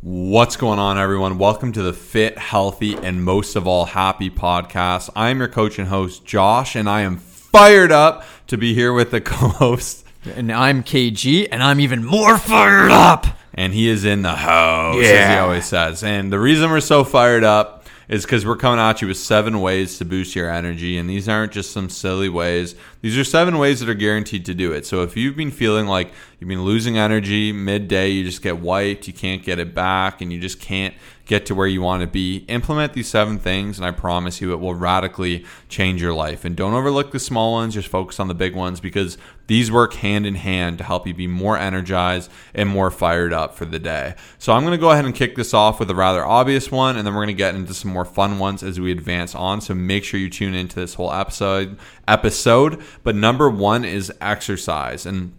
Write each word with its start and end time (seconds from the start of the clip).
What's 0.00 0.56
going 0.56 0.78
on, 0.78 0.96
everyone? 0.96 1.38
Welcome 1.38 1.72
to 1.72 1.82
the 1.82 1.92
Fit, 1.92 2.38
Healthy, 2.38 2.94
and 2.94 3.24
most 3.24 3.56
of 3.56 3.66
all, 3.66 3.84
Happy 3.84 4.30
podcast. 4.30 5.10
I 5.16 5.30
am 5.30 5.40
your 5.40 5.48
coach 5.48 5.76
and 5.76 5.88
host, 5.88 6.24
Josh, 6.24 6.76
and 6.76 6.88
I 6.88 7.00
am 7.00 7.16
fired 7.16 7.90
up 7.90 8.24
to 8.46 8.56
be 8.56 8.74
here 8.74 8.92
with 8.92 9.10
the 9.10 9.20
co 9.20 9.48
host. 9.48 10.06
And 10.36 10.52
I'm 10.52 10.84
KG, 10.84 11.48
and 11.50 11.64
I'm 11.64 11.80
even 11.80 12.04
more 12.04 12.38
fired 12.38 12.92
up. 12.92 13.26
And 13.54 13.74
he 13.74 13.88
is 13.88 14.04
in 14.04 14.22
the 14.22 14.36
house, 14.36 15.02
as 15.04 15.30
he 15.32 15.36
always 15.36 15.64
says. 15.64 16.04
And 16.04 16.32
the 16.32 16.38
reason 16.38 16.70
we're 16.70 16.78
so 16.78 17.02
fired 17.02 17.42
up 17.42 17.77
is 18.08 18.24
because 18.24 18.46
we're 18.46 18.56
coming 18.56 18.80
at 18.80 19.02
you 19.02 19.08
with 19.08 19.18
seven 19.18 19.60
ways 19.60 19.98
to 19.98 20.04
boost 20.04 20.34
your 20.34 20.50
energy. 20.50 20.96
And 20.96 21.08
these 21.08 21.28
aren't 21.28 21.52
just 21.52 21.72
some 21.72 21.90
silly 21.90 22.28
ways, 22.28 22.74
these 23.00 23.16
are 23.16 23.24
seven 23.24 23.58
ways 23.58 23.80
that 23.80 23.88
are 23.88 23.94
guaranteed 23.94 24.44
to 24.46 24.54
do 24.54 24.72
it. 24.72 24.86
So 24.86 25.02
if 25.02 25.16
you've 25.16 25.36
been 25.36 25.50
feeling 25.50 25.86
like 25.86 26.12
you've 26.38 26.48
been 26.48 26.64
losing 26.64 26.98
energy 26.98 27.52
midday, 27.52 28.08
you 28.08 28.24
just 28.24 28.42
get 28.42 28.58
wiped, 28.58 29.06
you 29.06 29.12
can't 29.12 29.42
get 29.42 29.58
it 29.58 29.74
back, 29.74 30.20
and 30.20 30.32
you 30.32 30.40
just 30.40 30.60
can't 30.60 30.94
get 31.28 31.44
to 31.44 31.54
where 31.54 31.66
you 31.66 31.82
want 31.82 32.00
to 32.00 32.06
be, 32.06 32.38
implement 32.48 32.94
these 32.94 33.06
seven 33.06 33.38
things, 33.38 33.78
and 33.78 33.86
I 33.86 33.90
promise 33.90 34.40
you 34.40 34.52
it 34.52 34.60
will 34.60 34.74
radically 34.74 35.44
change 35.68 36.00
your 36.00 36.14
life. 36.14 36.44
And 36.44 36.56
don't 36.56 36.72
overlook 36.72 37.12
the 37.12 37.20
small 37.20 37.52
ones, 37.52 37.74
just 37.74 37.88
focus 37.88 38.18
on 38.18 38.28
the 38.28 38.34
big 38.34 38.56
ones 38.56 38.80
because 38.80 39.18
these 39.46 39.70
work 39.70 39.92
hand 39.92 40.24
in 40.24 40.36
hand 40.36 40.78
to 40.78 40.84
help 40.84 41.06
you 41.06 41.12
be 41.12 41.26
more 41.26 41.58
energized 41.58 42.30
and 42.54 42.68
more 42.68 42.90
fired 42.90 43.34
up 43.34 43.54
for 43.54 43.66
the 43.66 43.78
day. 43.78 44.14
So 44.38 44.54
I'm 44.54 44.62
going 44.62 44.72
to 44.72 44.80
go 44.80 44.90
ahead 44.90 45.04
and 45.04 45.14
kick 45.14 45.36
this 45.36 45.52
off 45.52 45.78
with 45.78 45.90
a 45.90 45.94
rather 45.94 46.24
obvious 46.24 46.70
one, 46.70 46.96
and 46.96 47.06
then 47.06 47.14
we're 47.14 47.26
going 47.26 47.28
to 47.28 47.34
get 47.34 47.54
into 47.54 47.74
some 47.74 47.92
more 47.92 48.06
fun 48.06 48.38
ones 48.38 48.62
as 48.62 48.80
we 48.80 48.90
advance 48.90 49.34
on. 49.34 49.60
So 49.60 49.74
make 49.74 50.04
sure 50.04 50.18
you 50.18 50.30
tune 50.30 50.54
into 50.54 50.76
this 50.76 50.94
whole 50.94 51.12
episode. 51.12 51.78
Episode, 52.08 52.82
but 53.02 53.14
number 53.14 53.50
one 53.50 53.84
is 53.84 54.10
exercise, 54.22 55.04
and 55.04 55.34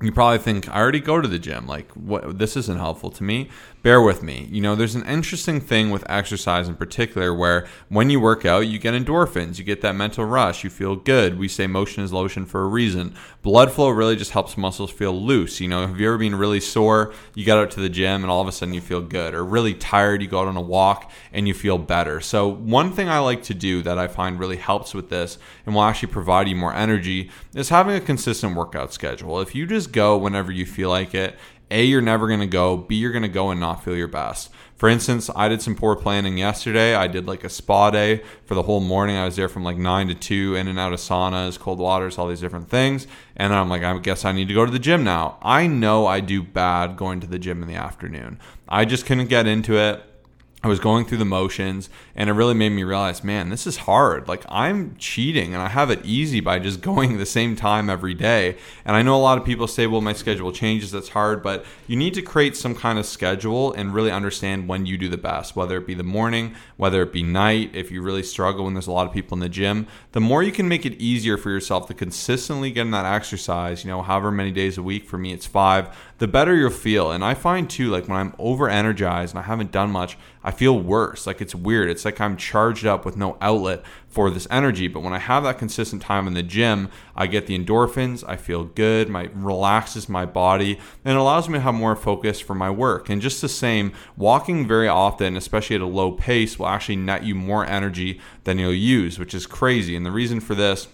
you 0.00 0.12
probably 0.12 0.38
think 0.38 0.68
I 0.68 0.80
already 0.80 1.00
go 1.00 1.20
to 1.20 1.28
the 1.28 1.38
gym. 1.38 1.66
Like, 1.66 1.90
what? 1.92 2.38
This 2.38 2.56
isn't 2.56 2.78
helpful 2.78 3.10
to 3.10 3.22
me. 3.22 3.50
Bear 3.84 4.00
with 4.00 4.22
me. 4.22 4.48
You 4.50 4.62
know, 4.62 4.74
there's 4.74 4.94
an 4.94 5.06
interesting 5.06 5.60
thing 5.60 5.90
with 5.90 6.08
exercise 6.08 6.70
in 6.70 6.74
particular 6.74 7.34
where 7.34 7.66
when 7.90 8.08
you 8.08 8.18
work 8.18 8.46
out, 8.46 8.60
you 8.60 8.78
get 8.78 8.94
endorphins, 8.94 9.58
you 9.58 9.64
get 9.64 9.82
that 9.82 9.94
mental 9.94 10.24
rush, 10.24 10.64
you 10.64 10.70
feel 10.70 10.96
good. 10.96 11.38
We 11.38 11.48
say 11.48 11.66
motion 11.66 12.02
is 12.02 12.10
lotion 12.10 12.46
for 12.46 12.62
a 12.62 12.66
reason. 12.66 13.14
Blood 13.42 13.70
flow 13.70 13.90
really 13.90 14.16
just 14.16 14.30
helps 14.30 14.56
muscles 14.56 14.90
feel 14.90 15.12
loose. 15.12 15.60
You 15.60 15.68
know, 15.68 15.86
have 15.86 16.00
you 16.00 16.06
ever 16.06 16.16
been 16.16 16.34
really 16.34 16.60
sore? 16.60 17.12
You 17.34 17.44
got 17.44 17.58
out 17.58 17.70
to 17.72 17.80
the 17.80 17.90
gym 17.90 18.22
and 18.22 18.30
all 18.30 18.40
of 18.40 18.48
a 18.48 18.52
sudden 18.52 18.72
you 18.72 18.80
feel 18.80 19.02
good, 19.02 19.34
or 19.34 19.44
really 19.44 19.74
tired, 19.74 20.22
you 20.22 20.28
go 20.28 20.40
out 20.40 20.48
on 20.48 20.56
a 20.56 20.62
walk 20.62 21.10
and 21.30 21.46
you 21.46 21.52
feel 21.52 21.76
better. 21.76 22.22
So, 22.22 22.48
one 22.48 22.90
thing 22.90 23.10
I 23.10 23.18
like 23.18 23.42
to 23.42 23.54
do 23.54 23.82
that 23.82 23.98
I 23.98 24.08
find 24.08 24.40
really 24.40 24.56
helps 24.56 24.94
with 24.94 25.10
this 25.10 25.36
and 25.66 25.74
will 25.74 25.82
actually 25.82 26.10
provide 26.10 26.48
you 26.48 26.56
more 26.56 26.72
energy 26.72 27.30
is 27.54 27.68
having 27.68 27.94
a 27.94 28.00
consistent 28.00 28.56
workout 28.56 28.94
schedule. 28.94 29.42
If 29.42 29.54
you 29.54 29.66
just 29.66 29.92
go 29.92 30.16
whenever 30.16 30.50
you 30.50 30.64
feel 30.64 30.88
like 30.88 31.14
it, 31.14 31.36
a, 31.74 31.84
you're 31.84 32.00
never 32.00 32.28
going 32.28 32.40
to 32.40 32.46
go. 32.46 32.76
B, 32.76 32.96
you're 32.96 33.12
going 33.12 33.22
to 33.22 33.28
go 33.28 33.50
and 33.50 33.60
not 33.60 33.84
feel 33.84 33.96
your 33.96 34.08
best. 34.08 34.50
For 34.76 34.88
instance, 34.88 35.30
I 35.34 35.48
did 35.48 35.62
some 35.62 35.74
poor 35.74 35.96
planning 35.96 36.38
yesterday. 36.38 36.94
I 36.94 37.06
did 37.06 37.26
like 37.26 37.44
a 37.44 37.48
spa 37.48 37.90
day 37.90 38.22
for 38.44 38.54
the 38.54 38.62
whole 38.62 38.80
morning. 38.80 39.16
I 39.16 39.24
was 39.24 39.36
there 39.36 39.48
from 39.48 39.64
like 39.64 39.76
9 39.76 40.08
to 40.08 40.14
2, 40.14 40.56
in 40.56 40.68
and 40.68 40.78
out 40.78 40.92
of 40.92 41.00
saunas, 41.00 41.58
cold 41.58 41.78
waters, 41.78 42.18
all 42.18 42.28
these 42.28 42.40
different 42.40 42.68
things. 42.68 43.06
And 43.36 43.52
I'm 43.52 43.68
like, 43.68 43.82
I 43.82 43.96
guess 43.98 44.24
I 44.24 44.32
need 44.32 44.48
to 44.48 44.54
go 44.54 44.64
to 44.64 44.72
the 44.72 44.78
gym 44.78 45.04
now. 45.04 45.38
I 45.42 45.66
know 45.66 46.06
I 46.06 46.20
do 46.20 46.42
bad 46.42 46.96
going 46.96 47.20
to 47.20 47.26
the 47.26 47.38
gym 47.38 47.62
in 47.62 47.68
the 47.68 47.74
afternoon. 47.74 48.38
I 48.68 48.84
just 48.84 49.06
couldn't 49.06 49.28
get 49.28 49.46
into 49.46 49.76
it. 49.76 50.02
I 50.64 50.68
was 50.68 50.80
going 50.80 51.04
through 51.04 51.18
the 51.18 51.26
motions 51.26 51.90
and 52.16 52.30
it 52.30 52.32
really 52.32 52.54
made 52.54 52.70
me 52.70 52.84
realize, 52.84 53.22
man, 53.22 53.50
this 53.50 53.66
is 53.66 53.76
hard. 53.76 54.28
Like 54.28 54.44
I'm 54.48 54.96
cheating 54.96 55.52
and 55.52 55.62
I 55.62 55.68
have 55.68 55.90
it 55.90 56.02
easy 56.06 56.40
by 56.40 56.58
just 56.58 56.80
going 56.94 57.18
the 57.18 57.26
same 57.26 57.54
time 57.54 57.90
every 57.90 58.14
day. 58.14 58.56
And 58.86 58.96
I 58.96 59.02
know 59.02 59.14
a 59.14 59.20
lot 59.20 59.36
of 59.36 59.44
people 59.44 59.66
say, 59.66 59.86
well, 59.86 60.00
my 60.00 60.14
schedule 60.14 60.52
changes, 60.52 60.90
that's 60.90 61.10
hard, 61.10 61.42
but 61.42 61.66
you 61.86 61.96
need 61.96 62.14
to 62.14 62.22
create 62.22 62.56
some 62.56 62.74
kind 62.74 62.98
of 62.98 63.04
schedule 63.04 63.74
and 63.74 63.92
really 63.92 64.10
understand 64.10 64.66
when 64.66 64.86
you 64.86 64.96
do 64.96 65.10
the 65.10 65.18
best, 65.18 65.54
whether 65.54 65.76
it 65.76 65.86
be 65.86 65.92
the 65.92 66.02
morning, 66.02 66.54
whether 66.78 67.02
it 67.02 67.12
be 67.12 67.22
night, 67.22 67.70
if 67.74 67.90
you 67.90 68.00
really 68.00 68.22
struggle 68.22 68.64
when 68.64 68.72
there's 68.72 68.86
a 68.86 68.92
lot 68.92 69.06
of 69.06 69.12
people 69.12 69.34
in 69.36 69.40
the 69.40 69.50
gym, 69.50 69.86
the 70.12 70.20
more 70.20 70.42
you 70.42 70.52
can 70.52 70.66
make 70.66 70.86
it 70.86 70.94
easier 70.94 71.36
for 71.36 71.50
yourself 71.50 71.88
to 71.88 71.94
consistently 71.94 72.70
get 72.70 72.86
in 72.86 72.90
that 72.92 73.04
exercise, 73.04 73.84
you 73.84 73.90
know, 73.90 74.00
however 74.00 74.30
many 74.30 74.50
days 74.50 74.78
a 74.78 74.82
week, 74.82 75.04
for 75.04 75.18
me 75.18 75.34
it's 75.34 75.44
5, 75.44 75.94
the 76.16 76.26
better 76.26 76.56
you'll 76.56 76.70
feel. 76.70 77.10
And 77.10 77.22
I 77.22 77.34
find 77.34 77.68
too 77.68 77.90
like 77.90 78.08
when 78.08 78.16
I'm 78.16 78.34
over 78.38 78.70
energized 78.70 79.34
and 79.34 79.38
I 79.38 79.42
haven't 79.42 79.70
done 79.70 79.90
much, 79.90 80.16
I 80.44 80.50
feel 80.50 80.78
worse. 80.78 81.26
Like 81.26 81.40
it's 81.40 81.54
weird. 81.54 81.88
It's 81.88 82.04
like 82.04 82.20
I'm 82.20 82.36
charged 82.36 82.84
up 82.84 83.06
with 83.06 83.16
no 83.16 83.38
outlet 83.40 83.82
for 84.06 84.30
this 84.30 84.46
energy. 84.50 84.86
But 84.86 85.00
when 85.00 85.14
I 85.14 85.18
have 85.18 85.42
that 85.44 85.58
consistent 85.58 86.02
time 86.02 86.26
in 86.26 86.34
the 86.34 86.42
gym, 86.42 86.90
I 87.16 87.26
get 87.26 87.46
the 87.46 87.58
endorphins, 87.58 88.22
I 88.28 88.36
feel 88.36 88.64
good, 88.64 89.08
my 89.08 89.30
relaxes 89.32 90.08
my 90.08 90.26
body, 90.26 90.78
and 91.04 91.16
it 91.16 91.20
allows 91.20 91.48
me 91.48 91.54
to 91.54 91.62
have 91.62 91.74
more 91.74 91.96
focus 91.96 92.40
for 92.40 92.54
my 92.54 92.70
work. 92.70 93.08
And 93.08 93.22
just 93.22 93.40
the 93.40 93.48
same, 93.48 93.92
walking 94.16 94.68
very 94.68 94.88
often, 94.88 95.36
especially 95.36 95.76
at 95.76 95.82
a 95.82 95.86
low 95.86 96.12
pace, 96.12 96.58
will 96.58 96.68
actually 96.68 96.96
net 96.96 97.24
you 97.24 97.34
more 97.34 97.64
energy 97.64 98.20
than 98.44 98.58
you'll 98.58 98.74
use, 98.74 99.18
which 99.18 99.34
is 99.34 99.46
crazy. 99.46 99.96
And 99.96 100.04
the 100.04 100.12
reason 100.12 100.40
for 100.40 100.54
this 100.54 100.88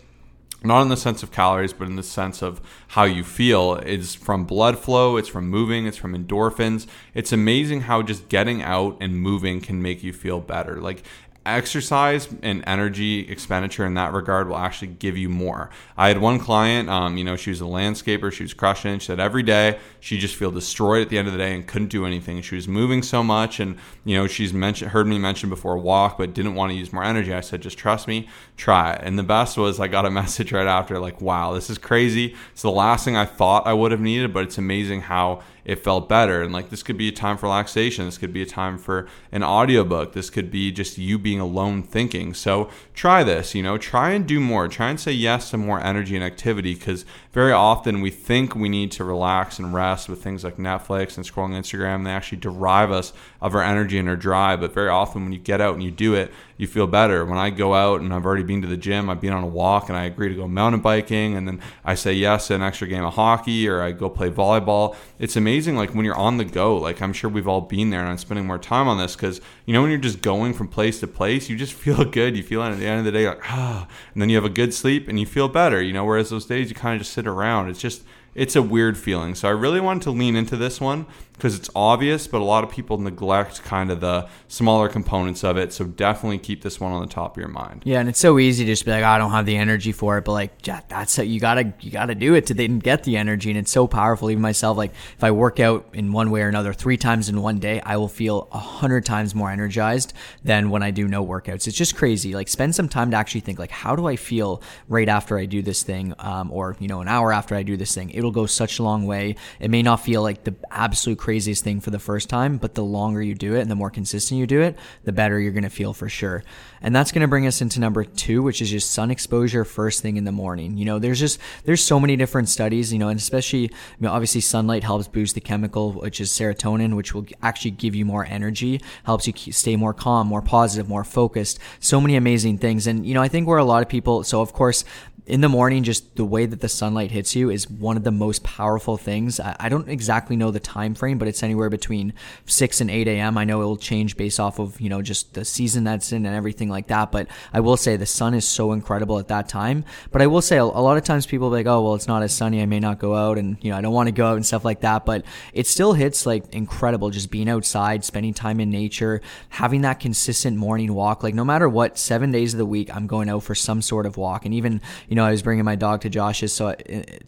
not 0.62 0.82
in 0.82 0.88
the 0.88 0.96
sense 0.96 1.22
of 1.22 1.30
calories, 1.30 1.72
but 1.72 1.88
in 1.88 1.96
the 1.96 2.02
sense 2.02 2.42
of 2.42 2.60
how 2.88 3.04
you 3.04 3.24
feel. 3.24 3.74
It's 3.76 4.14
from 4.14 4.44
blood 4.44 4.78
flow, 4.78 5.16
it's 5.16 5.28
from 5.28 5.48
moving, 5.48 5.86
it's 5.86 5.96
from 5.96 6.14
endorphins. 6.14 6.86
It's 7.14 7.32
amazing 7.32 7.82
how 7.82 8.02
just 8.02 8.28
getting 8.28 8.62
out 8.62 8.96
and 9.00 9.16
moving 9.16 9.60
can 9.60 9.80
make 9.80 10.02
you 10.02 10.12
feel 10.12 10.40
better. 10.40 10.80
Like 10.80 11.02
exercise 11.46 12.28
and 12.42 12.62
energy 12.66 13.30
expenditure 13.30 13.86
in 13.86 13.94
that 13.94 14.12
regard 14.12 14.48
will 14.48 14.58
actually 14.58 14.88
give 14.88 15.16
you 15.16 15.28
more. 15.28 15.70
I 15.96 16.08
had 16.08 16.18
one 16.18 16.38
client, 16.38 16.90
um, 16.90 17.16
you 17.16 17.24
know, 17.24 17.36
she 17.36 17.48
was 17.48 17.62
a 17.62 17.64
landscaper, 17.64 18.30
she 18.30 18.42
was 18.42 18.52
crushing. 18.52 18.98
She 18.98 19.06
said 19.06 19.20
every 19.20 19.42
day 19.42 19.78
she 20.00 20.18
just 20.18 20.36
feel 20.36 20.50
destroyed 20.50 21.02
at 21.02 21.08
the 21.08 21.16
end 21.16 21.28
of 21.28 21.32
the 21.32 21.38
day 21.38 21.54
and 21.54 21.66
couldn't 21.66 21.88
do 21.88 22.04
anything. 22.04 22.42
She 22.42 22.56
was 22.56 22.68
moving 22.68 23.02
so 23.02 23.22
much, 23.22 23.58
and 23.58 23.78
you 24.04 24.16
know, 24.16 24.26
she's 24.26 24.52
mentioned 24.52 24.90
heard 24.90 25.06
me 25.06 25.18
mention 25.18 25.48
before 25.48 25.78
walk, 25.78 26.18
but 26.18 26.34
didn't 26.34 26.54
want 26.54 26.72
to 26.72 26.78
use 26.78 26.92
more 26.92 27.04
energy. 27.04 27.32
I 27.32 27.40
said, 27.40 27.62
just 27.62 27.78
trust 27.78 28.06
me, 28.06 28.28
try 28.56 28.92
it. 28.92 29.00
And 29.02 29.18
the 29.18 29.22
best 29.22 29.56
was 29.56 29.80
I 29.80 29.88
got 29.88 30.04
a 30.04 30.10
message 30.20 30.52
right 30.52 30.66
after, 30.66 30.98
like, 30.98 31.20
wow, 31.22 31.54
this 31.54 31.70
is 31.70 31.78
crazy. 31.78 32.36
It's 32.52 32.62
the 32.62 32.70
last 32.70 33.04
thing 33.04 33.16
I 33.16 33.24
thought 33.24 33.66
I 33.66 33.72
would 33.72 33.92
have 33.92 34.00
needed, 34.00 34.34
but 34.34 34.44
it's 34.44 34.58
amazing 34.58 35.02
how 35.02 35.42
it 35.70 35.78
felt 35.78 36.08
better. 36.08 36.42
And 36.42 36.52
like 36.52 36.68
this 36.68 36.82
could 36.82 36.98
be 36.98 37.06
a 37.06 37.12
time 37.12 37.36
for 37.36 37.46
relaxation. 37.46 38.04
This 38.04 38.18
could 38.18 38.32
be 38.32 38.42
a 38.42 38.46
time 38.46 38.76
for 38.76 39.06
an 39.30 39.44
audiobook. 39.44 40.14
This 40.14 40.28
could 40.28 40.50
be 40.50 40.72
just 40.72 40.98
you 40.98 41.16
being 41.16 41.38
alone 41.38 41.84
thinking. 41.84 42.34
So 42.34 42.68
try 42.92 43.22
this, 43.22 43.54
you 43.54 43.62
know, 43.62 43.78
try 43.78 44.10
and 44.10 44.26
do 44.26 44.40
more. 44.40 44.66
Try 44.66 44.90
and 44.90 44.98
say 44.98 45.12
yes 45.12 45.52
to 45.52 45.58
more 45.58 45.80
energy 45.80 46.16
and 46.16 46.24
activity 46.24 46.74
because 46.74 47.04
very 47.30 47.52
often 47.52 48.00
we 48.00 48.10
think 48.10 48.56
we 48.56 48.68
need 48.68 48.90
to 48.92 49.04
relax 49.04 49.60
and 49.60 49.72
rest 49.72 50.08
with 50.08 50.20
things 50.20 50.42
like 50.42 50.56
Netflix 50.56 51.16
and 51.16 51.24
scrolling 51.24 51.56
Instagram. 51.56 52.02
They 52.02 52.10
actually 52.10 52.38
derive 52.38 52.90
us 52.90 53.12
of 53.40 53.54
our 53.54 53.62
energy 53.62 53.98
and 53.98 54.08
our 54.08 54.16
drive. 54.16 54.60
But 54.60 54.74
very 54.74 54.88
often 54.88 55.22
when 55.22 55.32
you 55.32 55.38
get 55.38 55.60
out 55.60 55.74
and 55.74 55.82
you 55.82 55.90
do 55.90 56.14
it, 56.14 56.32
you 56.56 56.66
feel 56.66 56.86
better. 56.86 57.24
When 57.24 57.38
I 57.38 57.48
go 57.48 57.74
out 57.74 58.02
and 58.02 58.12
I've 58.12 58.26
already 58.26 58.42
been 58.42 58.60
to 58.60 58.68
the 58.68 58.76
gym, 58.76 59.08
I've 59.08 59.20
been 59.20 59.32
on 59.32 59.42
a 59.42 59.48
walk 59.48 59.88
and 59.88 59.96
I 59.96 60.04
agree 60.04 60.28
to 60.28 60.34
go 60.34 60.46
mountain 60.46 60.82
biking 60.82 61.34
and 61.34 61.48
then 61.48 61.60
I 61.84 61.94
say 61.94 62.12
yes 62.12 62.48
to 62.48 62.54
an 62.54 62.62
extra 62.62 62.86
game 62.86 63.02
of 63.02 63.14
hockey 63.14 63.66
or 63.66 63.80
I 63.80 63.92
go 63.92 64.10
play 64.10 64.30
volleyball. 64.30 64.94
It's 65.18 65.36
amazing 65.36 65.76
like 65.76 65.94
when 65.94 66.04
you're 66.04 66.18
on 66.18 66.36
the 66.36 66.44
go, 66.44 66.76
like 66.76 67.00
I'm 67.00 67.14
sure 67.14 67.30
we've 67.30 67.48
all 67.48 67.62
been 67.62 67.88
there 67.88 68.00
and 68.00 68.10
I'm 68.10 68.18
spending 68.18 68.46
more 68.46 68.58
time 68.58 68.88
on 68.88 68.98
this 68.98 69.16
because 69.16 69.40
you 69.64 69.72
know 69.72 69.80
when 69.80 69.90
you're 69.90 70.00
just 70.00 70.20
going 70.20 70.52
from 70.52 70.68
place 70.68 71.00
to 71.00 71.06
place, 71.06 71.48
you 71.48 71.56
just 71.56 71.72
feel 71.80 72.04
good. 72.04 72.36
You 72.36 72.42
feel 72.42 72.62
at 72.62 72.78
the 72.78 72.86
end 72.86 72.98
of 72.98 73.06
the 73.06 73.12
day 73.12 73.26
like 73.26 73.40
ah, 73.44 73.88
and 74.12 74.20
then 74.20 74.28
you 74.28 74.36
have 74.36 74.44
a 74.44 74.50
good 74.50 74.74
sleep 74.74 75.08
and 75.08 75.18
you 75.18 75.24
feel 75.24 75.48
better, 75.48 75.80
you 75.80 75.94
know, 75.94 76.04
whereas 76.04 76.28
those 76.28 76.44
days 76.44 76.68
you 76.68 76.74
kind 76.74 76.94
of 76.94 77.00
just 77.00 77.14
sit 77.14 77.26
around. 77.26 77.70
It's 77.70 77.80
just 77.80 78.02
it's 78.34 78.56
a 78.56 78.62
weird 78.62 78.96
feeling. 78.96 79.34
So 79.34 79.48
I 79.48 79.52
really 79.52 79.80
wanted 79.80 80.02
to 80.04 80.10
lean 80.10 80.36
into 80.36 80.56
this 80.56 80.80
one 80.80 81.06
because 81.32 81.56
it's 81.56 81.70
obvious, 81.74 82.26
but 82.26 82.42
a 82.42 82.44
lot 82.44 82.64
of 82.64 82.70
people 82.70 82.98
neglect 82.98 83.62
kind 83.62 83.90
of 83.90 84.00
the 84.00 84.28
smaller 84.46 84.90
components 84.90 85.42
of 85.42 85.56
it. 85.56 85.72
So 85.72 85.86
definitely 85.86 86.38
keep 86.38 86.62
this 86.62 86.78
one 86.78 86.92
on 86.92 87.00
the 87.00 87.08
top 87.08 87.36
of 87.36 87.40
your 87.40 87.48
mind. 87.48 87.82
Yeah, 87.86 88.00
and 88.00 88.10
it's 88.10 88.20
so 88.20 88.38
easy 88.38 88.66
to 88.66 88.72
just 88.72 88.84
be 88.84 88.90
like, 88.90 89.02
oh, 89.02 89.08
I 89.08 89.16
don't 89.16 89.30
have 89.30 89.46
the 89.46 89.56
energy 89.56 89.92
for 89.92 90.18
it, 90.18 90.24
but 90.26 90.32
like, 90.32 90.60
that's 90.62 91.16
you 91.16 91.40
gotta 91.40 91.72
you 91.80 91.90
gotta 91.90 92.14
do 92.14 92.34
it 92.34 92.46
to 92.46 92.54
then 92.54 92.78
get 92.78 93.04
the 93.04 93.16
energy, 93.16 93.50
and 93.50 93.58
it's 93.58 93.70
so 93.70 93.86
powerful. 93.86 94.30
Even 94.30 94.42
myself, 94.42 94.76
like, 94.76 94.92
if 95.16 95.24
I 95.24 95.30
work 95.30 95.60
out 95.60 95.86
in 95.94 96.12
one 96.12 96.30
way 96.30 96.42
or 96.42 96.48
another 96.48 96.74
three 96.74 96.98
times 96.98 97.30
in 97.30 97.40
one 97.40 97.58
day, 97.58 97.80
I 97.80 97.96
will 97.96 98.08
feel 98.08 98.48
a 98.52 98.58
hundred 98.58 99.06
times 99.06 99.34
more 99.34 99.50
energized 99.50 100.12
than 100.44 100.68
when 100.68 100.82
I 100.82 100.90
do 100.90 101.08
no 101.08 101.24
workouts. 101.24 101.66
It's 101.66 101.76
just 101.76 101.96
crazy. 101.96 102.34
Like, 102.34 102.48
spend 102.48 102.74
some 102.74 102.88
time 102.88 103.12
to 103.12 103.16
actually 103.16 103.40
think, 103.40 103.58
like, 103.58 103.70
how 103.70 103.96
do 103.96 104.06
I 104.06 104.16
feel 104.16 104.62
right 104.88 105.08
after 105.08 105.38
I 105.38 105.46
do 105.46 105.62
this 105.62 105.82
thing, 105.82 106.14
um, 106.18 106.52
or 106.52 106.76
you 106.80 106.88
know, 106.88 107.00
an 107.00 107.08
hour 107.08 107.32
after 107.32 107.54
I 107.54 107.62
do 107.62 107.78
this 107.78 107.94
thing? 107.94 108.10
It'll 108.20 108.30
go 108.30 108.46
such 108.46 108.78
a 108.78 108.82
long 108.82 109.06
way. 109.06 109.34
It 109.58 109.70
may 109.70 109.82
not 109.82 109.96
feel 109.96 110.22
like 110.22 110.44
the 110.44 110.54
absolute 110.70 111.18
craziest 111.18 111.64
thing 111.64 111.80
for 111.80 111.90
the 111.90 111.98
first 111.98 112.28
time, 112.28 112.58
but 112.58 112.74
the 112.74 112.84
longer 112.84 113.20
you 113.20 113.34
do 113.34 113.56
it 113.56 113.60
and 113.62 113.70
the 113.70 113.74
more 113.74 113.90
consistent 113.90 114.38
you 114.38 114.46
do 114.46 114.60
it, 114.60 114.78
the 115.04 115.12
better 115.12 115.40
you're 115.40 115.52
going 115.52 115.64
to 115.64 115.70
feel 115.70 115.92
for 115.92 116.08
sure. 116.08 116.44
And 116.82 116.94
that's 116.94 117.12
going 117.12 117.22
to 117.22 117.28
bring 117.28 117.46
us 117.46 117.60
into 117.60 117.80
number 117.80 118.04
two, 118.04 118.42
which 118.42 118.62
is 118.62 118.70
just 118.70 118.92
sun 118.92 119.10
exposure 119.10 119.64
first 119.64 120.00
thing 120.00 120.16
in 120.16 120.24
the 120.24 120.32
morning. 120.32 120.76
You 120.76 120.84
know, 120.84 120.98
there's 120.98 121.18
just, 121.18 121.40
there's 121.64 121.82
so 121.82 121.98
many 121.98 122.16
different 122.16 122.48
studies, 122.48 122.92
you 122.92 122.98
know, 122.98 123.08
and 123.08 123.18
especially, 123.18 123.62
you 123.62 123.70
know, 123.98 124.12
obviously 124.12 124.40
sunlight 124.40 124.84
helps 124.84 125.08
boost 125.08 125.34
the 125.34 125.40
chemical, 125.40 125.92
which 125.92 126.20
is 126.20 126.30
serotonin, 126.30 126.94
which 126.94 127.14
will 127.14 127.26
actually 127.42 127.72
give 127.72 127.94
you 127.94 128.04
more 128.04 128.24
energy, 128.24 128.80
helps 129.04 129.26
you 129.26 129.52
stay 129.52 129.76
more 129.76 129.92
calm, 129.92 130.26
more 130.26 130.42
positive, 130.42 130.88
more 130.88 131.04
focused. 131.04 131.58
So 131.80 132.00
many 132.00 132.16
amazing 132.16 132.58
things. 132.58 132.86
And, 132.86 133.04
you 133.04 133.14
know, 133.14 133.22
I 133.22 133.28
think 133.28 133.48
where 133.48 133.58
a 133.58 133.64
lot 133.64 133.82
of 133.82 133.88
people, 133.88 134.22
so 134.24 134.40
of 134.40 134.52
course, 134.52 134.84
in 135.30 135.40
the 135.42 135.48
morning, 135.48 135.84
just 135.84 136.16
the 136.16 136.24
way 136.24 136.44
that 136.44 136.60
the 136.60 136.68
sunlight 136.68 137.12
hits 137.12 137.36
you 137.36 137.50
is 137.50 137.70
one 137.70 137.96
of 137.96 138.02
the 138.02 138.10
most 138.10 138.42
powerful 138.42 138.96
things. 138.96 139.38
I, 139.38 139.68
don't 139.68 139.88
exactly 139.88 140.34
know 140.34 140.50
the 140.50 140.58
time 140.58 140.96
frame, 140.96 141.18
but 141.18 141.28
it's 141.28 141.44
anywhere 141.44 141.70
between 141.70 142.14
six 142.46 142.80
and 142.80 142.90
eight 142.90 143.06
a.m. 143.06 143.38
I 143.38 143.44
know 143.44 143.62
it 143.62 143.64
will 143.64 143.76
change 143.76 144.16
based 144.16 144.40
off 144.40 144.58
of 144.58 144.80
you 144.80 144.88
know 144.88 145.02
just 145.02 145.34
the 145.34 145.44
season 145.44 145.84
that's 145.84 146.10
in 146.10 146.26
and 146.26 146.34
everything 146.34 146.68
like 146.68 146.88
that. 146.88 147.12
But 147.12 147.28
I 147.52 147.60
will 147.60 147.76
say 147.76 147.96
the 147.96 148.06
sun 148.06 148.34
is 148.34 148.44
so 148.44 148.72
incredible 148.72 149.20
at 149.20 149.28
that 149.28 149.48
time. 149.48 149.84
But 150.10 150.20
I 150.20 150.26
will 150.26 150.42
say 150.42 150.56
a, 150.56 150.64
lot 150.64 150.96
of 150.96 151.04
times 151.04 151.26
people 151.26 151.48
like, 151.48 151.66
oh 151.66 151.80
well, 151.80 151.94
it's 151.94 152.08
not 152.08 152.24
as 152.24 152.34
sunny. 152.34 152.60
I 152.60 152.66
may 152.66 152.80
not 152.80 152.98
go 152.98 153.14
out, 153.14 153.38
and 153.38 153.56
you 153.60 153.70
know 153.70 153.78
I 153.78 153.80
don't 153.82 153.94
want 153.94 154.08
to 154.08 154.12
go 154.12 154.26
out 154.26 154.36
and 154.36 154.44
stuff 154.44 154.64
like 154.64 154.80
that. 154.80 155.06
But 155.06 155.24
it 155.54 155.68
still 155.68 155.92
hits 155.92 156.26
like 156.26 156.52
incredible 156.52 157.10
just 157.10 157.30
being 157.30 157.48
outside, 157.48 158.04
spending 158.04 158.34
time 158.34 158.58
in 158.58 158.70
nature, 158.70 159.22
having 159.50 159.82
that 159.82 160.00
consistent 160.00 160.56
morning 160.56 160.92
walk. 160.92 161.22
Like 161.22 161.34
no 161.34 161.44
matter 161.44 161.68
what, 161.68 161.98
seven 161.98 162.32
days 162.32 162.52
of 162.52 162.58
the 162.58 162.66
week, 162.66 162.92
I'm 162.92 163.06
going 163.06 163.28
out 163.28 163.44
for 163.44 163.54
some 163.54 163.80
sort 163.80 164.06
of 164.06 164.16
walk. 164.16 164.44
And 164.44 164.52
even 164.52 164.80
you 165.08 165.14
know 165.14 165.19
I 165.24 165.30
was 165.30 165.42
bringing 165.42 165.64
my 165.64 165.76
dog 165.76 166.02
to 166.02 166.08
Josh's 166.08 166.52
so 166.52 166.68
uh, 166.68 166.74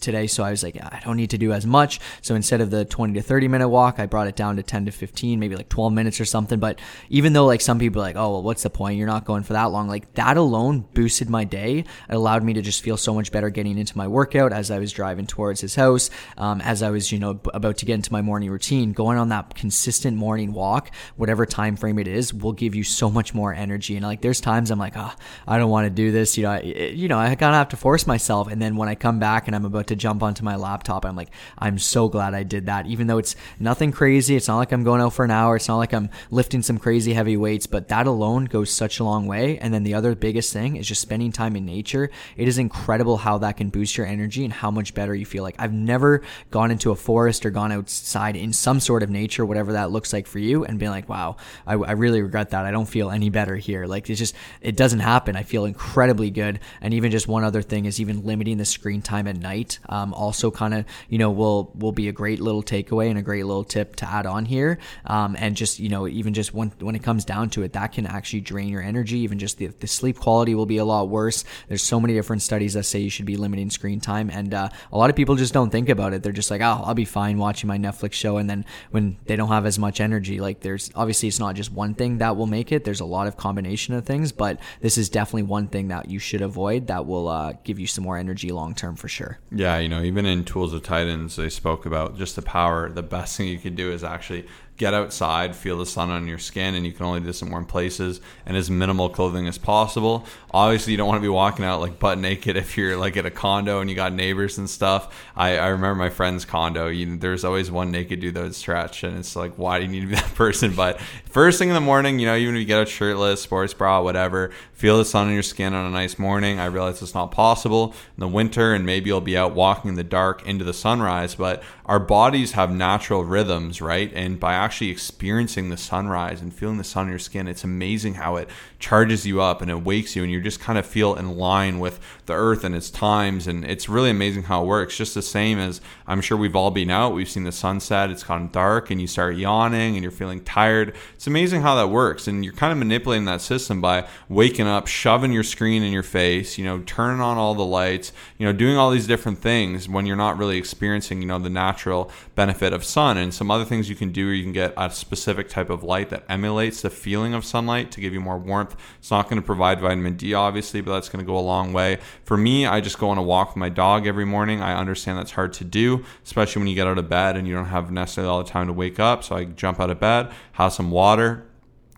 today, 0.00 0.26
so 0.26 0.44
I 0.44 0.50
was 0.50 0.62
like, 0.62 0.76
I 0.76 1.00
don't 1.04 1.16
need 1.16 1.30
to 1.30 1.38
do 1.38 1.52
as 1.52 1.66
much. 1.66 2.00
So 2.20 2.34
instead 2.34 2.60
of 2.60 2.70
the 2.70 2.84
20 2.84 3.14
to 3.14 3.22
30 3.22 3.48
minute 3.48 3.68
walk, 3.68 3.98
I 3.98 4.06
brought 4.06 4.26
it 4.26 4.36
down 4.36 4.56
to 4.56 4.62
10 4.62 4.86
to 4.86 4.92
15, 4.92 5.38
maybe 5.38 5.56
like 5.56 5.68
12 5.68 5.92
minutes 5.92 6.20
or 6.20 6.24
something. 6.24 6.58
But 6.58 6.78
even 7.08 7.32
though 7.32 7.46
like 7.46 7.60
some 7.60 7.78
people 7.78 8.00
are 8.00 8.04
like, 8.04 8.16
oh 8.16 8.32
well, 8.32 8.42
what's 8.42 8.62
the 8.62 8.70
point? 8.70 8.98
You're 8.98 9.06
not 9.06 9.24
going 9.24 9.42
for 9.42 9.54
that 9.54 9.66
long. 9.66 9.88
Like 9.88 10.14
that 10.14 10.36
alone 10.36 10.84
boosted 10.94 11.30
my 11.30 11.44
day. 11.44 11.78
It 11.78 11.86
allowed 12.08 12.42
me 12.42 12.52
to 12.54 12.62
just 12.62 12.82
feel 12.82 12.96
so 12.96 13.14
much 13.14 13.32
better 13.32 13.50
getting 13.50 13.78
into 13.78 13.96
my 13.96 14.08
workout 14.08 14.52
as 14.52 14.70
I 14.70 14.78
was 14.78 14.92
driving 14.92 15.26
towards 15.26 15.60
his 15.60 15.74
house, 15.74 16.10
um, 16.36 16.60
as 16.60 16.82
I 16.82 16.90
was 16.90 17.12
you 17.12 17.18
know 17.18 17.40
about 17.52 17.78
to 17.78 17.86
get 17.86 17.94
into 17.94 18.12
my 18.12 18.22
morning 18.22 18.50
routine. 18.50 18.92
Going 18.92 19.18
on 19.18 19.28
that 19.30 19.54
consistent 19.54 20.16
morning 20.16 20.52
walk, 20.52 20.90
whatever 21.16 21.46
time 21.46 21.76
frame 21.76 21.98
it 21.98 22.08
is, 22.08 22.32
will 22.32 22.52
give 22.52 22.74
you 22.74 22.84
so 22.84 23.10
much 23.10 23.34
more 23.34 23.52
energy. 23.54 23.96
And 23.96 24.04
like 24.04 24.20
there's 24.20 24.40
times 24.40 24.70
I'm 24.70 24.78
like, 24.78 24.94
oh, 24.96 25.12
I 25.46 25.58
don't 25.58 25.70
want 25.70 25.86
to 25.86 25.90
do 25.90 26.12
this. 26.12 26.36
You 26.36 26.44
know, 26.44 26.50
I, 26.52 26.60
you 26.60 27.08
know, 27.08 27.18
I 27.18 27.34
kind 27.34 27.54
of 27.54 27.58
have 27.58 27.68
to 27.70 27.76
force 27.82 28.06
myself. 28.06 28.46
And 28.46 28.62
then 28.62 28.76
when 28.76 28.88
I 28.88 28.94
come 28.94 29.19
back 29.19 29.49
and 29.49 29.56
I'm 29.56 29.64
about 29.64 29.88
to 29.88 29.96
jump 29.96 30.23
onto 30.23 30.44
my 30.44 30.55
laptop, 30.55 31.05
I'm 31.05 31.17
like, 31.17 31.31
I'm 31.58 31.81
so 31.81 32.08
glad 32.08 32.32
I 32.32 32.44
did 32.44 32.67
that. 32.67 32.87
Even 32.87 33.08
though 33.08 33.19
it's 33.19 33.34
nothing 33.58 33.90
crazy, 33.90 34.37
it's 34.37 34.46
not 34.46 34.58
like 34.58 34.70
I'm 34.70 34.84
going 34.84 35.00
out 35.00 35.14
for 35.14 35.25
an 35.25 35.32
hour. 35.32 35.56
It's 35.56 35.67
not 35.67 35.79
like 35.79 35.93
I'm 35.93 36.08
lifting 36.31 36.62
some 36.62 36.79
crazy 36.79 37.12
heavy 37.12 37.37
weights, 37.37 37.67
but 37.67 37.88
that 37.88 38.06
alone 38.06 38.44
goes 38.44 38.70
such 38.70 39.00
a 39.00 39.05
long 39.05 39.26
way. 39.26 39.58
And 39.58 39.75
then 39.75 39.82
the 39.82 39.94
other 39.94 40.14
biggest 40.14 40.52
thing 40.52 40.76
is 40.76 40.87
just 40.87 41.00
spending 41.00 41.32
time 41.32 41.56
in 41.56 41.67
nature. 41.67 42.08
It 42.37 42.46
is 42.46 42.56
incredible 42.56 43.17
how 43.17 43.38
that 43.38 43.56
can 43.56 43.69
boost 43.69 43.96
your 43.96 44.06
energy 44.06 44.44
and 44.44 44.52
how 44.52 44.70
much 44.70 44.94
better 44.94 45.12
you 45.12 45.26
feel. 45.26 45.43
Like 45.43 45.56
I've 45.58 45.73
never 45.73 46.23
gone 46.52 46.70
into 46.70 46.93
a 46.93 46.94
forest 46.94 47.44
or 47.44 47.50
gone 47.50 47.73
outside 47.73 48.37
in 48.37 48.52
some 48.52 48.79
sort 48.79 49.02
of 49.02 49.11
nature, 49.11 49.44
whatever 49.44 49.73
that 49.73 49.90
looks 49.90 50.12
like 50.12 50.29
for 50.29 50.38
you, 50.38 50.64
and 50.64 50.79
being 50.79 50.93
like, 50.93 51.08
wow, 51.08 51.34
I, 51.67 51.73
I 51.73 51.93
really 51.93 52.23
regret 52.23 52.50
that. 52.50 52.64
I 52.64 52.70
don't 52.70 52.88
feel 52.88 53.11
any 53.11 53.29
better 53.29 53.56
here. 53.56 53.87
Like 53.87 54.08
it's 54.08 54.20
just, 54.20 54.37
it 54.61 54.76
doesn't 54.76 55.00
happen. 55.00 55.34
I 55.34 55.43
feel 55.43 55.64
incredibly 55.64 56.31
good. 56.31 56.61
And 56.81 56.94
even 56.94 57.11
just 57.11 57.26
one 57.26 57.43
other 57.43 57.61
thing 57.62 57.84
is 57.84 58.00
even 58.00 58.24
limiting 58.24 58.58
the 58.58 58.64
screen 58.64 59.02
time 59.02 59.26
at 59.26 59.36
night. 59.36 59.78
Um, 59.88 60.12
also 60.14 60.50
kind 60.50 60.74
of, 60.74 60.84
you 61.08 61.18
know, 61.18 61.30
will, 61.30 61.72
will 61.74 61.92
be 61.92 62.08
a 62.08 62.12
great 62.12 62.40
little 62.40 62.62
takeaway 62.62 63.08
and 63.08 63.18
a 63.18 63.22
great 63.22 63.46
little 63.46 63.64
tip 63.64 63.96
to 63.96 64.08
add 64.08 64.26
on 64.26 64.44
here. 64.44 64.78
Um, 65.06 65.36
and 65.38 65.56
just, 65.56 65.78
you 65.78 65.88
know, 65.88 66.06
even 66.06 66.34
just 66.34 66.54
when, 66.54 66.72
when 66.80 66.94
it 66.94 67.02
comes 67.02 67.24
down 67.24 67.50
to 67.50 67.62
it, 67.62 67.72
that 67.74 67.92
can 67.92 68.06
actually 68.06 68.40
drain 68.40 68.68
your 68.68 68.82
energy. 68.82 69.18
Even 69.18 69.38
just 69.38 69.58
the, 69.58 69.66
the 69.66 69.86
sleep 69.86 70.18
quality 70.18 70.54
will 70.54 70.66
be 70.66 70.78
a 70.78 70.84
lot 70.84 71.08
worse. 71.08 71.44
There's 71.68 71.82
so 71.82 72.00
many 72.00 72.14
different 72.14 72.42
studies 72.42 72.74
that 72.74 72.84
say 72.84 73.00
you 73.00 73.10
should 73.10 73.26
be 73.26 73.36
limiting 73.36 73.70
screen 73.70 74.00
time. 74.00 74.30
And 74.30 74.54
uh, 74.54 74.68
a 74.92 74.98
lot 74.98 75.10
of 75.10 75.16
people 75.16 75.36
just 75.36 75.54
don't 75.54 75.70
think 75.70 75.88
about 75.88 76.12
it. 76.12 76.22
They're 76.22 76.32
just 76.32 76.50
like, 76.50 76.60
oh, 76.60 76.82
I'll 76.84 76.94
be 76.94 77.04
fine 77.04 77.38
watching 77.38 77.68
my 77.68 77.78
Netflix 77.78 78.14
show. 78.14 78.36
And 78.36 78.48
then 78.48 78.64
when 78.90 79.16
they 79.26 79.36
don't 79.36 79.48
have 79.48 79.66
as 79.66 79.78
much 79.78 80.00
energy, 80.00 80.40
like 80.40 80.60
there's 80.60 80.90
obviously 80.94 81.28
it's 81.28 81.38
not 81.38 81.54
just 81.54 81.72
one 81.72 81.94
thing 81.94 82.18
that 82.18 82.36
will 82.36 82.46
make 82.46 82.72
it. 82.72 82.84
There's 82.84 83.00
a 83.00 83.04
lot 83.04 83.26
of 83.26 83.36
combination 83.36 83.94
of 83.94 84.04
things, 84.04 84.32
but 84.32 84.58
this 84.80 84.98
is 84.98 85.08
definitely 85.08 85.44
one 85.44 85.68
thing 85.68 85.88
that 85.88 86.10
you 86.10 86.18
should 86.18 86.42
avoid 86.42 86.86
that 86.88 87.06
will 87.06 87.28
uh, 87.28 87.51
Uh, 87.52 87.58
give 87.64 87.78
you 87.78 87.87
some 87.87 88.04
more 88.04 88.16
energy 88.16 88.50
long 88.50 88.75
term 88.75 88.96
for 88.96 89.08
sure. 89.08 89.38
Yeah, 89.50 89.78
you 89.78 89.88
know, 89.88 90.02
even 90.02 90.26
in 90.26 90.44
Tools 90.44 90.72
of 90.72 90.82
Titans, 90.82 91.37
they 91.37 91.49
spoke 91.49 91.87
about 91.87 92.16
just 92.16 92.37
the 92.37 92.43
power. 92.43 92.88
The 92.90 93.02
best 93.02 93.37
thing 93.37 93.49
you 93.49 93.58
could 93.58 93.76
do 93.76 93.93
is 93.93 94.04
actually 94.04 94.46
get 94.82 94.94
outside, 94.94 95.55
feel 95.55 95.79
the 95.79 95.87
sun 95.87 96.11
on 96.11 96.26
your 96.26 96.38
skin, 96.38 96.75
and 96.75 96.84
you 96.84 96.93
can 96.93 97.06
only 97.06 97.20
do 97.20 97.26
this 97.26 97.40
in 97.40 97.50
warm 97.50 97.64
places 97.64 98.20
and 98.44 98.56
as 98.56 98.69
minimal 98.69 99.08
clothing 99.08 99.46
as 99.46 99.56
possible. 99.56 100.26
Obviously, 100.50 100.90
you 100.90 100.96
don't 100.96 101.06
want 101.06 101.19
to 101.19 101.23
be 101.23 101.29
walking 101.29 101.64
out 101.64 101.81
like 101.81 102.00
butt 102.00 102.19
naked 102.19 102.56
if 102.62 102.76
you're 102.76 102.96
like 102.96 103.17
at 103.17 103.25
a 103.25 103.31
condo 103.31 103.81
and 103.81 103.88
you 103.88 103.94
got 103.94 104.12
neighbors 104.12 104.58
and 104.58 104.69
stuff. 104.69 105.14
I, 105.37 105.56
I 105.56 105.69
remember 105.69 105.94
my 105.94 106.11
friend's 106.11 106.44
condo. 106.44 106.88
You, 106.88 107.17
there's 107.17 107.44
always 107.44 107.70
one 107.70 107.93
naked 107.93 108.19
dude 108.19 108.34
that 108.34 108.43
would 108.43 108.56
stretch, 108.56 109.05
and 109.05 109.17
it's 109.17 109.37
like, 109.37 109.55
why 109.56 109.79
do 109.79 109.84
you 109.84 109.90
need 109.90 110.00
to 110.00 110.06
be 110.08 110.14
that 110.17 110.34
person? 110.34 110.75
But 110.75 111.00
first 111.31 111.61
thing 111.61 111.69
in 111.69 111.75
the 111.75 111.81
morning, 111.81 112.19
you 112.19 112.26
know, 112.26 112.34
even 112.34 112.56
if 112.56 112.61
you 112.61 112.67
get 112.67 112.81
out 112.81 112.88
shirtless, 112.88 113.40
sports 113.40 113.73
bra, 113.73 114.02
whatever, 114.02 114.50
feel 114.73 114.99
the 114.99 115.05
sun 115.05 115.29
on 115.29 115.32
your 115.32 115.44
skin 115.44 115.75
on 115.75 115.87
a 115.87 115.90
nice 115.90 116.19
morning. 116.19 116.58
I 116.58 116.64
realize 116.64 117.00
it's 117.02 117.14
not 117.14 117.31
possible 117.31 117.94
in 118.17 118.20
the 118.20 118.26
winter, 118.26 118.75
and 118.75 118.84
maybe 118.84 119.11
you'll 119.11 119.20
be 119.20 119.37
out 119.37 119.55
walking 119.55 119.90
in 119.90 119.94
the 119.94 120.02
dark 120.02 120.44
into 120.44 120.64
the 120.64 120.73
sunrise, 120.73 121.37
but 121.37 121.62
our 121.87 122.00
bodies 122.00 122.52
have 122.52 122.73
natural 122.73 123.25
rhythms, 123.25 123.81
right? 123.81 124.12
And 124.14 124.40
by 124.40 124.55
actually 124.55 124.71
experiencing 124.80 125.69
the 125.69 125.76
sunrise 125.76 126.40
and 126.40 126.52
feeling 126.52 126.78
the 126.78 126.84
sun 126.84 127.06
on 127.06 127.10
your 127.10 127.19
skin, 127.19 127.48
it's 127.48 127.64
amazing 127.64 128.14
how 128.14 128.36
it 128.36 128.48
charges 128.78 129.26
you 129.26 129.40
up 129.40 129.62
and 129.62 129.70
it 129.70 129.82
wakes 129.82 130.16
you, 130.16 130.22
and 130.22 130.32
you 130.32 130.40
just 130.40 130.60
kind 130.60 130.78
of 130.78 130.86
feel 130.86 131.14
in 131.14 131.36
line 131.36 131.78
with 131.78 132.00
the 132.26 132.32
earth 132.32 132.64
and 132.64 132.74
its 132.74 132.90
times. 132.90 133.46
And 133.46 133.64
it's 133.64 133.88
really 133.88 134.10
amazing 134.10 134.44
how 134.44 134.62
it 134.62 134.66
works. 134.66 134.96
Just 134.96 135.14
the 135.14 135.22
same 135.22 135.58
as 135.58 135.80
I'm 136.06 136.20
sure 136.20 136.36
we've 136.36 136.56
all 136.56 136.70
been 136.70 136.90
out, 136.90 137.14
we've 137.14 137.28
seen 137.28 137.44
the 137.44 137.52
sunset, 137.52 138.10
it's 138.10 138.24
gone 138.24 138.50
dark, 138.50 138.90
and 138.90 139.00
you 139.00 139.06
start 139.06 139.36
yawning 139.36 139.94
and 139.94 140.02
you're 140.02 140.10
feeling 140.10 140.42
tired. 140.42 140.94
It's 141.14 141.26
amazing 141.26 141.62
how 141.62 141.74
that 141.76 141.88
works. 141.88 142.26
And 142.26 142.44
you're 142.44 142.54
kind 142.54 142.72
of 142.72 142.78
manipulating 142.78 143.26
that 143.26 143.40
system 143.40 143.80
by 143.80 144.08
waking 144.28 144.66
up, 144.66 144.86
shoving 144.86 145.32
your 145.32 145.44
screen 145.44 145.82
in 145.82 145.92
your 145.92 146.02
face, 146.02 146.58
you 146.58 146.64
know, 146.64 146.80
turning 146.86 147.20
on 147.20 147.36
all 147.36 147.54
the 147.54 147.64
lights, 147.64 148.12
you 148.38 148.46
know, 148.46 148.52
doing 148.52 148.76
all 148.76 148.90
these 148.90 149.06
different 149.06 149.38
things 149.38 149.88
when 149.88 150.06
you're 150.06 150.16
not 150.16 150.38
really 150.38 150.56
experiencing, 150.56 151.20
you 151.20 151.28
know, 151.28 151.38
the 151.38 151.50
natural 151.50 151.82
natural 151.82 152.10
benefit 152.34 152.72
of 152.72 152.84
sun. 152.84 153.16
And 153.16 153.32
some 153.32 153.50
other 153.50 153.64
things 153.64 153.88
you 153.88 153.96
can 153.96 154.12
do, 154.12 154.26
you 154.26 154.44
can 154.44 154.51
get 154.52 154.75
a 154.76 154.90
specific 154.90 155.49
type 155.49 155.70
of 155.70 155.82
light 155.82 156.10
that 156.10 156.25
emulates 156.28 156.82
the 156.82 156.90
feeling 156.90 157.34
of 157.34 157.44
sunlight 157.44 157.90
to 157.93 158.00
give 158.00 158.12
you 158.12 158.20
more 158.20 158.38
warmth. 158.38 158.76
It's 158.99 159.10
not 159.10 159.28
going 159.28 159.40
to 159.40 159.46
provide 159.46 159.81
vitamin 159.81 160.16
D, 160.16 160.34
obviously, 160.34 160.81
but 160.81 160.93
that's 160.93 161.08
going 161.08 161.25
to 161.25 161.26
go 161.26 161.37
a 161.37 161.40
long 161.40 161.72
way. 161.72 161.99
For 162.25 162.37
me, 162.37 162.66
I 162.66 162.81
just 162.81 162.99
go 162.99 163.10
on 163.10 163.19
a 163.19 163.22
walk 163.22 163.49
with 163.49 163.56
my 163.56 163.69
dog 163.69 164.06
every 164.06 164.25
morning. 164.25 164.60
I 164.60 164.78
understand 164.78 165.19
that's 165.19 165.32
hard 165.32 165.52
to 165.54 165.64
do, 165.64 166.04
especially 166.25 166.60
when 166.60 166.69
you 166.69 166.75
get 166.75 166.87
out 166.87 166.99
of 166.99 167.08
bed 167.08 167.37
and 167.37 167.46
you 167.49 167.54
don't 167.54 167.66
have 167.66 167.90
necessarily 167.90 168.31
all 168.31 168.43
the 168.43 168.50
time 168.50 168.66
to 168.66 168.72
wake 168.72 169.00
up. 169.00 169.25
So 169.25 169.37
I 169.37 169.44
jump 169.44 169.81
out 169.81 169.90
of 169.90 170.00
bed, 170.00 170.31
have 170.52 170.72
some 170.72 170.90
water, 170.90 171.46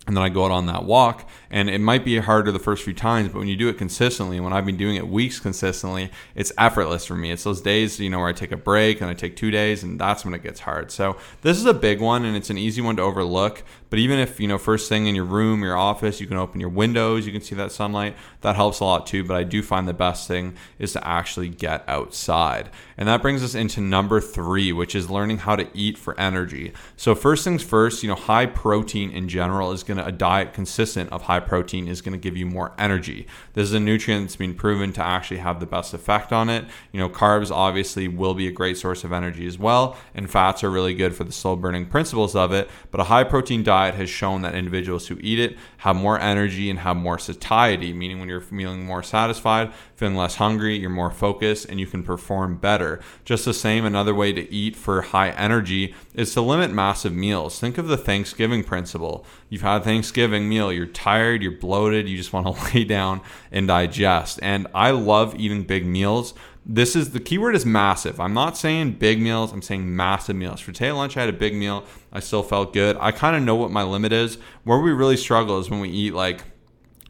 and 0.07 0.17
then 0.17 0.23
I 0.23 0.29
go 0.29 0.45
out 0.45 0.51
on 0.51 0.67
that 0.67 0.85
walk. 0.85 1.29
And 1.51 1.71
it 1.71 1.81
might 1.81 2.05
be 2.05 2.19
harder 2.19 2.53
the 2.53 2.59
first 2.59 2.85
few 2.85 2.93
times, 2.93 3.29
but 3.29 3.39
when 3.39 3.49
you 3.49 3.57
do 3.57 3.69
it 3.69 3.79
consistently, 3.79 4.41
when 4.41 4.53
I've 4.53 4.67
been 4.67 4.77
doing 4.77 4.97
it 4.97 5.09
weeks 5.09 5.39
consistently, 5.39 6.11
it's 6.35 6.53
effortless 6.59 7.07
for 7.07 7.15
me. 7.15 7.31
It's 7.31 7.45
those 7.45 7.61
days, 7.61 7.99
you 8.01 8.11
know, 8.11 8.19
where 8.19 8.29
I 8.29 8.33
take 8.33 8.53
a 8.53 8.57
break 8.57 9.01
and 9.01 9.09
I 9.09 9.15
take 9.15 9.37
two 9.37 9.51
days, 9.51 9.83
and 9.83 9.99
that's 9.99 10.25
when 10.25 10.35
it 10.35 10.43
gets 10.43 10.61
hard. 10.61 10.91
So 10.91 11.17
this 11.43 11.57
is 11.57 11.65
a 11.65 11.75
big 11.75 12.01
one, 12.01 12.25
and 12.25 12.37
it's 12.37 12.51
an 12.51 12.59
easy 12.59 12.83
one 12.83 12.97
to 12.97 13.03
overlook. 13.03 13.63
But 13.95 14.01
even 14.01 14.19
if, 14.19 14.41
you 14.41 14.49
know, 14.49 14.59
first 14.59 14.89
thing 14.89 15.07
in 15.07 15.15
your 15.15 15.25
room, 15.25 15.63
your 15.63 15.77
office, 15.77 16.21
you 16.21 16.27
can 16.27 16.37
open 16.37 16.59
your 16.59 16.69
windows, 16.69 17.27
you 17.27 17.33
can 17.33 17.41
see 17.41 17.55
that 17.55 17.71
sunlight, 17.71 18.17
that 18.41 18.57
helps 18.57 18.81
a 18.81 18.85
lot 18.85 19.07
too. 19.07 19.23
But 19.23 19.37
I 19.37 19.45
do 19.45 19.63
find 19.63 19.87
the 19.87 19.95
best 19.95 20.27
thing 20.27 20.57
is 20.81 20.95
to 20.95 21.07
actually 21.07 21.49
get 21.49 21.85
outside. 21.87 22.71
And 22.99 23.09
that 23.09 23.23
brings 23.23 23.45
us 23.45 23.55
into 23.55 23.81
number 23.81 24.21
three, 24.21 24.73
which 24.73 24.97
is 24.97 25.11
learning 25.11 25.39
how 25.39 25.55
to 25.55 25.69
eat 25.75 25.97
for 25.97 26.19
energy. 26.19 26.73
So, 26.97 27.15
first 27.15 27.45
things 27.45 27.63
first, 27.63 28.03
you 28.03 28.09
know, 28.09 28.17
high 28.17 28.47
protein 28.47 29.13
in 29.13 29.29
general 29.29 29.71
is 29.71 29.85
going 29.85 29.99
to, 29.99 30.07
a 30.07 30.11
diet 30.11 30.55
consistent 30.55 31.13
of 31.13 31.23
high 31.23 31.39
protein 31.39 31.87
is 31.87 32.01
going 32.01 32.15
to 32.15 32.19
give 32.19 32.37
you 32.37 32.47
more 32.47 32.73
energy. 32.77 33.29
This 33.53 33.69
is 33.69 33.75
a 33.75 33.81
nutrient 33.81 34.25
that's 34.25 34.35
been 34.35 34.55
proven 34.55 34.93
to 34.95 35.05
actually 35.05 35.39
have 35.39 35.61
the 35.61 35.67
best 35.67 35.95
effect 35.95 36.33
on 36.33 36.51
it. 36.51 36.65
You 36.91 36.99
know, 36.99 37.09
carbs 37.09 37.53
obviously 37.53 38.09
will 38.09 38.35
be 38.35 38.49
a 38.49 38.53
great 38.53 38.77
source 38.77 39.05
of 39.05 39.13
energy 39.13 39.47
as 39.47 39.57
well, 39.57 39.97
and 40.17 40.29
fats 40.29 40.65
are 40.65 40.71
really 40.71 40.95
good 40.95 41.15
for 41.15 41.23
the 41.23 41.33
slow 41.33 41.55
burning 41.55 41.87
principles 41.87 42.35
of 42.35 42.53
it. 42.53 42.69
But 42.91 43.01
a 43.01 43.05
high 43.05 43.23
protein 43.23 43.63
diet 43.63 43.84
has 43.93 44.09
shown 44.09 44.41
that 44.41 44.55
individuals 44.55 45.09
who 45.09 45.19
eat 45.21 45.39
it 45.39 45.59
have 45.79 45.95
more 45.95 46.19
energy 46.19 46.71
and 46.71 46.79
have 46.79 46.97
more 46.97 47.19
satiety, 47.19 47.93
meaning 47.93 48.19
when 48.19 48.31
you're 48.31 48.41
feeling 48.41 48.87
more 48.87 49.03
satisfied, 49.03 49.71
feeling 49.95 50.17
less 50.17 50.37
hungry, 50.37 50.79
you're 50.79 50.89
more 50.89 51.11
focused, 51.11 51.67
and 51.67 51.79
you 51.79 51.87
can 51.87 52.03
perform 52.03 52.57
better. 52.57 53.01
Just 53.27 53.45
the 53.45 53.53
same, 53.53 53.85
another 53.85 54.15
way 54.15 54.33
to 54.33 54.51
eat 54.51 54.77
for 54.77 55.03
high 55.03 55.31
energy 55.31 55.95
is 56.15 56.33
to 56.33 56.41
limit 56.41 56.71
massive 56.71 57.13
meals. 57.13 57.59
Think 57.59 57.77
of 57.77 57.89
the 57.89 57.99
Thanksgiving 57.99 58.65
principle. 58.65 59.27
You've 59.51 59.61
had 59.61 59.85
Thanksgiving 59.85 60.49
meal, 60.49 60.73
you're 60.73 60.87
tired, 60.87 61.43
you're 61.43 61.53
bloated, 61.53 62.09
you 62.09 62.17
just 62.17 62.33
want 62.33 62.47
to 62.47 62.65
lay 62.75 62.85
down 62.85 63.21
and 63.53 63.69
digest. 63.69 64.39
And 64.43 64.67
I 64.75 64.93
love 64.93 65.35
eating 65.39 65.65
big 65.65 65.85
meals. 65.85 66.33
This 66.67 66.97
is 66.97 67.11
the 67.11 67.21
keyword 67.21 67.55
is 67.55 67.67
massive. 67.67 68.19
I'm 68.19 68.33
not 68.33 68.57
saying 68.57 68.93
big 68.93 69.21
meals, 69.21 69.53
I'm 69.53 69.61
saying 69.61 69.95
massive 69.95 70.37
meals. 70.37 70.61
For 70.61 70.73
today 70.73 70.93
lunch, 70.93 71.17
I 71.17 71.21
had 71.21 71.29
a 71.29 71.35
big 71.35 71.55
meal. 71.55 71.85
I 72.11 72.21
still 72.21 72.43
felt 72.43 72.73
good. 72.73 72.97
I 72.99 73.13
kind 73.13 73.37
of 73.37 73.43
know 73.43 73.55
what 73.55 73.71
my 73.71 73.83
limit 73.83 74.13
is. 74.13 74.39
Where 74.65 74.79
we 74.79 74.93
really 74.93 75.19
struggle 75.19 75.59
is 75.59 75.69
when 75.69 75.81
we 75.81 75.91
eat 75.91 76.15
like 76.15 76.43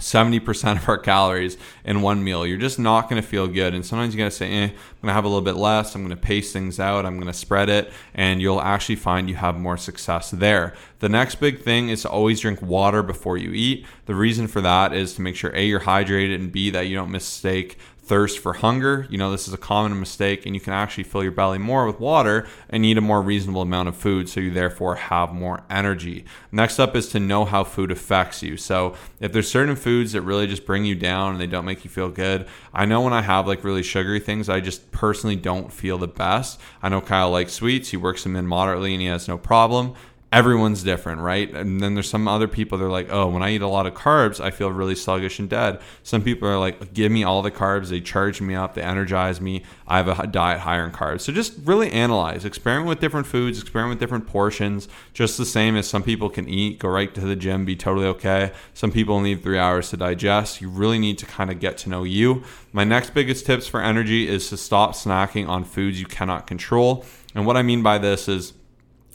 70% 0.01 0.77
of 0.77 0.89
our 0.89 0.99
calories 0.99 1.57
in 1.85 2.03
one 2.03 2.25
meal. 2.25 2.45
You're 2.45 2.59
just 2.59 2.81
not 2.81 3.09
going 3.09 3.23
to 3.23 3.27
feel 3.27 3.47
good. 3.47 3.75
And 3.75 3.87
sometimes 3.87 4.13
you 4.13 4.19
got 4.19 4.25
to 4.25 4.31
say, 4.33 4.51
eh, 4.51 4.65
I'm 4.65 4.71
going 4.71 5.09
to 5.09 5.13
have 5.13 5.25
a 5.25 5.29
little 5.29 5.41
bit 5.41 5.55
less. 5.55 5.95
I'm 5.95 6.05
going 6.05 6.17
to 6.17 6.21
pace 6.21 6.53
things 6.53 6.81
out. 6.81 7.07
I'm 7.07 7.15
going 7.15 7.33
to 7.33 7.39
spread 7.39 7.69
it. 7.69 7.93
And 8.13 8.43
you'll 8.43 8.61
actually 8.61 8.97
find 8.97 9.29
you 9.29 9.37
have 9.37 9.57
more 9.57 9.77
success 9.77 10.33
there. 10.33 10.75
The 10.99 11.09
next 11.09 11.37
big 11.37 11.63
thing 11.63 11.91
is 11.91 12.03
to 12.03 12.11
always 12.11 12.41
drink 12.41 12.61
water 12.61 13.05
before 13.05 13.37
you 13.37 13.53
eat. 13.53 13.87
The 14.07 14.17
reason 14.17 14.49
for 14.49 14.61
that 14.63 14.93
is 14.93 15.15
to 15.15 15.23
make 15.23 15.37
sure 15.37 15.55
A, 15.55 15.65
you're 15.65 15.81
hydrated, 15.81 16.35
and 16.35 16.51
B, 16.51 16.71
that 16.71 16.89
you 16.89 16.97
don't 16.97 17.11
mistake 17.13 17.79
thirst 18.05 18.39
for 18.39 18.55
hunger. 18.55 19.07
You 19.11 19.19
know, 19.19 19.31
this 19.31 19.49
is 19.49 19.55
a 19.55 19.59
common 19.59 19.99
mistake, 19.99 20.45
and 20.45 20.55
you 20.55 20.61
can 20.61 20.73
actually 20.73 21.05
fill 21.05 21.23
your 21.23 21.33
belly 21.33 21.59
more 21.59 21.87
with 21.87 21.99
water 21.99 22.47
and 22.69 22.85
eat 22.85 22.99
a 22.99 23.01
more 23.01 23.23
reasonable 23.23 23.63
amount 23.63 23.89
of 23.89 23.97
food, 23.97 24.29
so 24.29 24.41
you 24.41 24.51
therefore 24.51 24.97
have 24.97 25.33
more 25.33 25.63
energy. 25.71 26.25
Next 26.53 26.79
up 26.79 26.95
is 26.95 27.09
to 27.11 27.21
know 27.21 27.45
how 27.45 27.65
food 27.65 27.91
affects 27.91 28.43
you. 28.43 28.57
So, 28.57 28.95
if 29.21 29.33
there's 29.33 29.51
certain 29.51 29.77
foods 29.77 30.13
that 30.13 30.23
really 30.23 30.47
just 30.47 30.67
bring 30.67 30.85
you 30.85 30.95
down 30.95 31.33
and 31.33 31.41
they 31.41 31.47
don't 31.47 31.65
make 31.65 31.85
you 31.85 31.91
feel 31.91 32.11
good, 32.11 32.47
I 32.73 32.85
know 32.85 33.01
when 33.01 33.13
I 33.13 33.23
have 33.23 33.47
like 33.47 33.65
really 33.65 33.83
sugary 33.83 34.21
things, 34.21 34.49
I 34.49 34.61
just 34.61 34.93
personally 34.93 35.37
don't 35.37 35.73
feel 35.73 35.99
the 35.99 36.09
best. 36.09 36.61
I 36.83 36.91
know 36.91 37.01
Kyle 37.01 37.31
likes 37.31 37.55
sweets, 37.55 37.91
he 37.91 37.97
works 37.97 38.23
them 38.23 38.37
in 38.37 38.47
moderately, 38.47 38.93
and 38.93 39.01
he 39.01 39.09
has 39.09 39.29
no 39.29 39.39
problem 39.39 39.95
everyone's 40.35 40.83
different, 40.83 41.21
right? 41.21 41.49
And 41.55 41.81
then 41.81 41.95
there's 41.95 42.11
some 42.11 42.27
other 42.27 42.49
people 42.49 42.77
they're 42.77 42.89
like, 42.89 43.07
oh, 43.09 43.29
when 43.29 43.45
I 43.45 43.53
eat 43.53 43.63
a 43.63 43.69
lot 43.69 43.87
of 43.87 43.95
carbs, 43.95 44.41
I 44.41 44.51
feel 44.51 44.69
really 44.69 44.97
sluggish 44.97 45.39
and 45.39 45.49
dead. 45.49 45.81
Some 46.03 46.23
people 46.23 46.49
are 46.49 46.59
like, 46.59 46.93
give 46.93 47.13
me 47.13 47.23
all 47.23 47.41
the 47.41 47.53
carbs, 47.53 47.89
they 47.89 48.01
charge 48.01 48.41
me 48.41 48.57
up, 48.57 48.75
they 48.75 48.83
energize 48.83 49.41
me. 49.41 49.63
I 49.87 49.99
have 49.99 50.09
a 50.09 50.27
diet 50.27 50.59
higher 50.59 50.85
in 50.85 50.91
carbs. 50.91 51.21
So 51.21 51.33
just 51.33 51.55
really 51.63 51.93
analyze, 51.93 52.45
experiment 52.45 52.89
with 52.89 52.99
different 52.99 53.29
foods, 53.29 53.61
experiment 53.61 53.91
with 53.91 54.01
different 54.01 54.27
portions, 54.27 54.89
just 55.13 55.39
the 55.39 55.47
same 55.47 55.77
as 55.77 55.87
some 55.87 56.03
people 56.03 56.29
can 56.29 56.49
eat, 56.49 56.81
go 56.81 56.89
right 56.89 57.15
to 57.15 57.21
the 57.21 57.37
gym, 57.37 57.65
be 57.65 57.77
totally 57.77 58.09
okay. 58.09 58.51
Some 58.75 58.91
people 58.91 59.21
need 59.21 59.41
three 59.41 59.59
hours 59.59 59.91
to 59.91 59.97
digest. 59.97 60.61
You 60.61 60.69
really 60.69 60.99
need 60.99 61.17
to 61.19 61.27
kind 61.27 61.49
of 61.49 61.61
get 61.61 61.79
to 61.79 61.89
know 61.89 62.03
you. 62.03 62.43
My 62.73 62.83
next 62.83 63.15
biggest 63.15 63.47
tips 63.47 63.69
for 63.69 63.81
energy 63.81 64.27
is 64.29 64.49
to 64.49 64.57
stop 64.57 64.95
snacking 64.95 65.47
on 65.47 65.63
foods 65.63 66.01
you 66.01 66.07
cannot 66.07 66.49
control. 66.49 67.05
And 67.37 67.47
what 67.47 67.57
I 67.57 67.63
mean 67.63 67.85
by 67.85 67.99
this 67.99 68.27
is, 68.27 68.53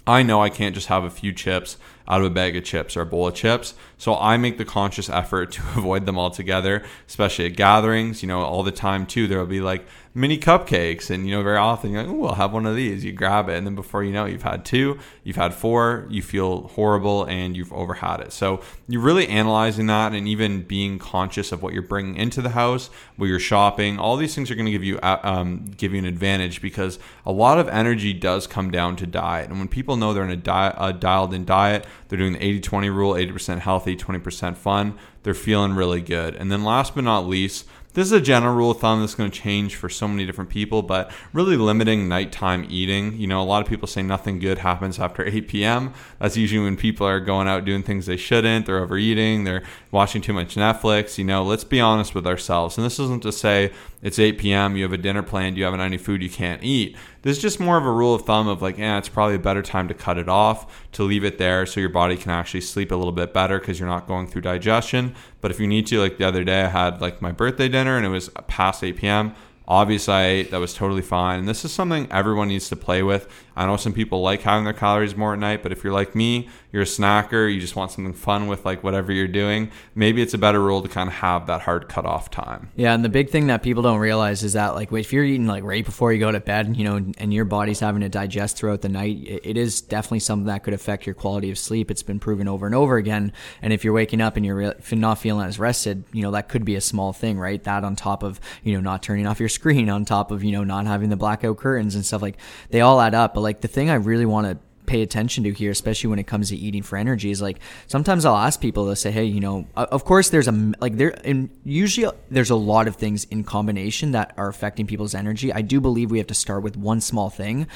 I 0.10 0.24
know 0.24 0.42
I 0.42 0.50
can't 0.50 0.74
just 0.74 0.88
have 0.88 1.04
a 1.04 1.10
few 1.12 1.32
chips 1.32 1.78
out 2.08 2.22
of 2.22 2.28
a 2.28 2.32
bag 2.32 2.56
of 2.56 2.63
chips 2.63 2.98
or 2.98 3.01
a 3.01 3.06
bowl 3.06 3.28
of 3.28 3.36
chips. 3.36 3.75
So 3.98 4.16
I 4.16 4.38
make 4.38 4.58
the 4.58 4.66
conscious 4.66 5.08
effort 5.08 5.51
to 5.51 5.62
avoid 5.78 6.08
them 6.08 6.18
altogether, 6.18 6.84
especially 7.08 7.46
at 7.46 7.56
gatherings. 7.56 8.24
You 8.24 8.28
know, 8.28 8.42
all 8.42 8.63
the 8.63 8.72
time 8.72 9.06
too, 9.06 9.28
there 9.28 9.38
will 9.38 9.46
be 9.46 9.62
like 9.62 9.86
mini 10.20 10.38
cupcakes, 10.38 11.10
and 11.10 11.28
you 11.28 11.36
know, 11.36 11.42
very 11.42 11.58
often 11.58 11.92
you're 11.92 12.04
like, 12.04 12.12
"Oh, 12.12 12.26
I'll 12.26 12.36
have 12.36 12.52
one 12.52 12.66
of 12.66 12.76
these." 12.76 13.06
You 13.06 13.14
grab 13.14 13.48
it, 13.48 13.58
and 13.58 13.66
then 13.66 13.76
before 13.76 14.04
you 14.04 14.12
know, 14.12 14.26
it, 14.26 14.32
you've 14.32 14.44
had 14.44 14.66
two, 14.66 15.00
you've 15.24 15.38
had 15.38 15.54
four, 15.54 16.06
you 16.10 16.22
feel 16.22 16.68
horrible, 16.68 17.24
and 17.24 17.56
you've 17.56 17.70
overhad 17.70 18.20
it. 18.20 18.34
So 18.34 18.62
you're 18.88 19.02
really 19.02 19.28
analyzing 19.28 19.88
that, 19.88 20.14
and 20.14 20.28
even 20.28 20.64
being 20.64 21.00
conscious 21.00 21.52
of 21.52 21.64
what 21.64 21.74
you're 21.74 21.82
bringing 21.82 22.16
into 22.18 22.42
the 22.42 22.50
house, 22.50 22.90
where 23.16 23.30
you're 23.30 23.40
shopping. 23.40 23.98
All 23.98 24.18
these 24.18 24.36
things 24.36 24.52
are 24.52 24.56
going 24.56 24.66
to 24.66 24.72
give 24.72 24.84
you 24.84 25.00
uh, 25.00 25.20
um, 25.24 25.66
give 25.78 25.94
you 25.94 26.00
an 26.00 26.06
advantage 26.06 26.62
because 26.62 27.00
a 27.26 27.32
lot 27.32 27.58
of 27.58 27.70
energy 27.70 28.12
does 28.12 28.46
come 28.46 28.72
down 28.72 28.98
to 28.98 29.08
diet, 29.08 29.50
and 29.50 29.58
when 29.58 29.70
people 29.70 29.96
know 29.96 30.14
they're 30.14 30.24
in 30.24 30.30
a, 30.30 30.36
di- 30.36 30.76
a 30.78 30.92
dialed-in 30.92 31.46
diet, 31.46 31.86
they're 32.10 32.20
doing 32.20 32.34
the 32.34 32.60
80-20 32.60 32.94
rule, 32.94 33.14
80% 33.14 33.60
healthy, 33.60 33.96
20% 33.96 34.58
fun. 34.58 34.98
They're 35.24 35.34
feeling 35.34 35.74
really 35.74 36.02
good. 36.02 36.36
And 36.36 36.52
then 36.52 36.64
last 36.64 36.96
but 36.96 37.04
not 37.04 37.28
least 37.28 37.68
this 37.93 38.05
is 38.05 38.12
a 38.12 38.22
general 38.22 38.55
rule 38.55 38.72
of 38.72 38.79
thumb 38.79 39.00
that's 39.00 39.15
going 39.15 39.31
to 39.31 39.39
change 39.39 39.75
for 39.75 39.89
so 39.89 40.08
many 40.08 40.25
different 40.25 40.50
people, 40.50 40.84
but 40.84 41.12
really 41.34 41.58
limiting 41.58 42.08
nighttime 42.08 42.65
eating. 42.69 43.17
You 43.17 43.25
know, 43.25 43.41
a 43.41 43.43
lot 43.43 43.63
of 43.63 43.67
people 43.67 43.88
say 43.88 44.03
nothing 44.03 44.38
good 44.39 44.60
happens 44.60 45.00
after 45.00 45.25
8 45.25 45.48
p.m. 45.48 45.93
That's 46.19 46.38
usually 46.38 46.63
when 46.63 46.77
people 46.77 47.08
are 47.08 47.19
going 47.19 47.48
out 47.48 47.65
doing 47.65 47.81
things 47.81 48.05
they 48.05 48.17
shouldn't, 48.17 48.67
they're 48.67 48.79
overeating, 48.79 49.43
they're 49.43 49.63
watching 49.91 50.22
too 50.22 50.34
much 50.34 50.55
Netflix. 50.55 51.17
You 51.17 51.24
know, 51.24 51.43
let's 51.43 51.63
be 51.63 51.81
honest 51.81 52.13
with 52.13 52.27
ourselves. 52.27 52.77
And 52.77 52.86
this 52.86 53.00
isn't 53.00 53.24
to 53.24 53.31
say 53.31 53.72
it's 54.01 54.20
8 54.20 54.38
p.m., 54.38 54.77
you 54.77 54.84
have 54.84 54.94
a 54.94 54.98
dinner 54.98 55.22
planned, 55.22 55.58
you 55.58 55.65
haven't 55.65 55.82
any 55.82 55.98
food 55.98 56.22
you 56.22 56.29
can't 56.29 56.63
eat. 56.63 56.96
This 57.22 57.38
is 57.38 57.41
just 57.41 57.60
more 57.60 57.77
of 57.77 57.86
a 57.86 57.91
rule 57.91 58.15
of 58.15 58.22
thumb 58.22 58.48
of 58.48 58.62
like, 58.62 58.77
yeah, 58.77 58.98
it's 58.98 59.10
probably 59.10 59.36
a 59.36 59.39
better 59.39 59.62
time 59.62 59.88
to 59.89 59.94
cut 59.94 60.18
it 60.18 60.29
off, 60.29 60.88
to 60.94 61.03
leave 61.03 61.25
it 61.25 61.38
there 61.38 61.65
so 61.65 61.79
your 61.79 61.89
body 61.89 62.15
can 62.15 62.32
actually 62.32 62.62
sleep 62.62 62.91
a 62.91 62.96
little 62.96 63.12
bit 63.12 63.34
better 63.34 63.60
because 63.60 63.79
you're 63.79 63.89
not 63.89 64.08
going 64.08 64.27
through 64.27 64.41
digestion. 64.41 65.13
But 65.41 65.51
if 65.51 65.60
you 65.60 65.68
need 65.68 65.86
to, 65.88 66.00
like 66.00 66.18
the 66.18 66.27
other 66.27 66.44
day, 66.44 66.62
I 66.62 66.70
had 66.70 67.01
like 67.01 67.22
my 67.22 67.34
birthday 67.34 67.68
dinner 67.68 67.98
and 67.98 68.06
it 68.06 68.10
was 68.10 68.29
past 68.48 68.84
8 68.84 68.98
p.m. 68.98 69.36
Obviously. 69.70 70.44
That 70.44 70.60
was 70.60 70.74
totally 70.74 71.02
fine. 71.04 71.40
And 71.40 71.48
this 71.48 71.64
is 71.64 71.72
something 71.72 72.08
everyone 72.12 72.50
needs 72.50 72.68
to 72.70 72.76
play 72.76 73.04
with. 73.04 73.32
I 73.56 73.66
know 73.66 73.78
some 73.78 73.94
people 73.94 74.22
like 74.22 74.42
having 74.42 74.64
their 74.64 74.74
calories 74.74 75.16
more 75.18 75.34
at 75.34 75.40
night, 75.40 75.64
but 75.64 75.72
if 75.72 75.84
you're 75.84 75.94
like 75.94 76.16
me, 76.16 76.48
you're 76.72 76.84
a 76.84 76.86
snacker, 76.86 77.54
you 77.54 77.60
just 77.60 77.76
want 77.76 77.92
something 77.92 78.14
fun 78.14 78.48
with 78.48 78.64
like 78.64 78.84
whatever 78.84 79.12
you're 79.12 79.28
doing, 79.28 79.70
maybe 79.96 80.22
it's 80.22 80.34
a 80.34 80.38
better 80.38 80.62
rule 80.62 80.82
to 80.82 80.88
kind 80.88 81.10
of 81.10 81.16
have 81.16 81.48
that 81.48 81.62
hard 81.62 81.90
cutoff 81.90 82.32
time. 82.32 82.70
Yeah, 82.78 82.94
and 82.94 83.04
the 83.04 83.10
big 83.10 83.30
thing 83.30 83.48
that 83.48 83.62
people 83.62 83.84
don't 83.84 84.00
realize 84.00 84.44
is 84.44 84.54
that 84.54 84.76
like 84.76 84.94
if 84.94 85.12
you're 85.12 85.26
eating 85.26 85.48
like 85.48 85.64
right 85.64 85.84
before 85.84 86.14
you 86.14 86.20
go 86.20 86.32
to 86.32 86.40
bed, 86.40 86.78
you 86.78 86.86
know, 86.86 86.96
and 87.18 87.34
your 87.34 87.44
body's 87.44 87.82
having 87.82 88.00
to 88.02 88.08
digest 88.08 88.56
throughout 88.56 88.80
the 88.80 88.88
night, 88.88 89.18
it 89.44 89.58
is 89.58 89.82
definitely 89.82 90.20
something 90.20 90.46
that 90.46 90.64
could 90.64 90.74
affect 90.74 91.06
your 91.06 91.16
quality 91.16 91.52
of 91.52 91.58
sleep. 91.58 91.92
It's 91.92 92.04
been 92.04 92.20
proven 92.20 92.48
over 92.48 92.66
and 92.66 92.76
over 92.76 92.96
again. 92.96 93.34
And 93.62 93.74
if 93.74 93.84
you're 93.84 93.94
waking 93.94 94.22
up 94.22 94.38
and 94.38 94.46
you're 94.46 94.76
not 94.94 95.18
feeling 95.18 95.46
as 95.46 95.60
rested, 95.60 96.06
you 96.14 96.22
know, 96.22 96.32
that 96.32 96.48
could 96.48 96.64
be 96.64 96.76
a 96.76 96.82
small 96.82 97.12
thing, 97.12 97.38
right? 97.38 97.62
That 97.62 97.84
on 97.84 97.98
top 97.98 98.24
of, 98.24 98.40
you 98.64 98.74
know, 98.74 98.80
not 98.80 99.04
turning 99.04 99.28
off 99.28 99.42
your 99.42 99.50
screen, 99.60 99.89
on 99.89 100.06
top 100.06 100.32
of, 100.32 100.42
you 100.42 100.54
know, 100.54 100.63
not 100.63 100.88
having 100.88 101.10
the 101.10 101.18
blackout 101.18 101.58
curtains 101.58 101.96
and 101.96 102.06
stuff 102.06 102.22
like 102.22 102.38
they 102.70 102.80
all 102.80 103.01
add 103.01 103.13
up. 103.13 103.34
But 103.34 103.42
like 103.42 103.60
the 103.60 103.68
thing 103.68 103.89
I 103.89 103.96
really 103.96 104.25
want 104.25 104.48
to 104.48 104.58
pay 104.86 105.01
attention 105.01 105.44
to 105.44 105.51
here, 105.51 105.70
especially 105.70 106.10
when 106.10 106.18
it 106.18 106.28
comes 106.28 106.50
to 106.50 106.56
eating 106.56 106.82
for 106.82 106.98
energy, 106.98 107.30
is 107.30 107.42
like 107.42 107.60
sometimes 107.88 108.24
I'll 108.24 108.38
ask 108.38 108.62
people 108.62 108.88
to 108.88 108.96
say, 108.96 109.12
hey, 109.12 109.25
you 109.25 109.42
know, 109.42 109.68
of 109.75 110.06
course 110.06 110.30
there's 110.30 110.48
a 110.48 110.72
like 110.80 110.96
there 110.96 111.13
and 111.25 111.50
usually 111.66 112.06
uh, 112.06 112.13
there's 112.32 112.50
a 112.50 112.56
lot 112.56 112.88
of 112.88 112.96
things 112.96 113.25
in 113.25 113.44
combination 113.44 114.13
that 114.13 114.34
are 114.38 114.48
affecting 114.48 114.88
people's 114.88 115.13
energy. 115.13 115.51
I 115.51 115.62
do 115.62 115.82
believe 115.82 116.10
we 116.10 116.20
have 116.20 116.28
to 116.28 116.34
start 116.34 116.63
with 116.63 116.78
one 116.78 117.01
small 117.01 117.30
thing 117.30 117.68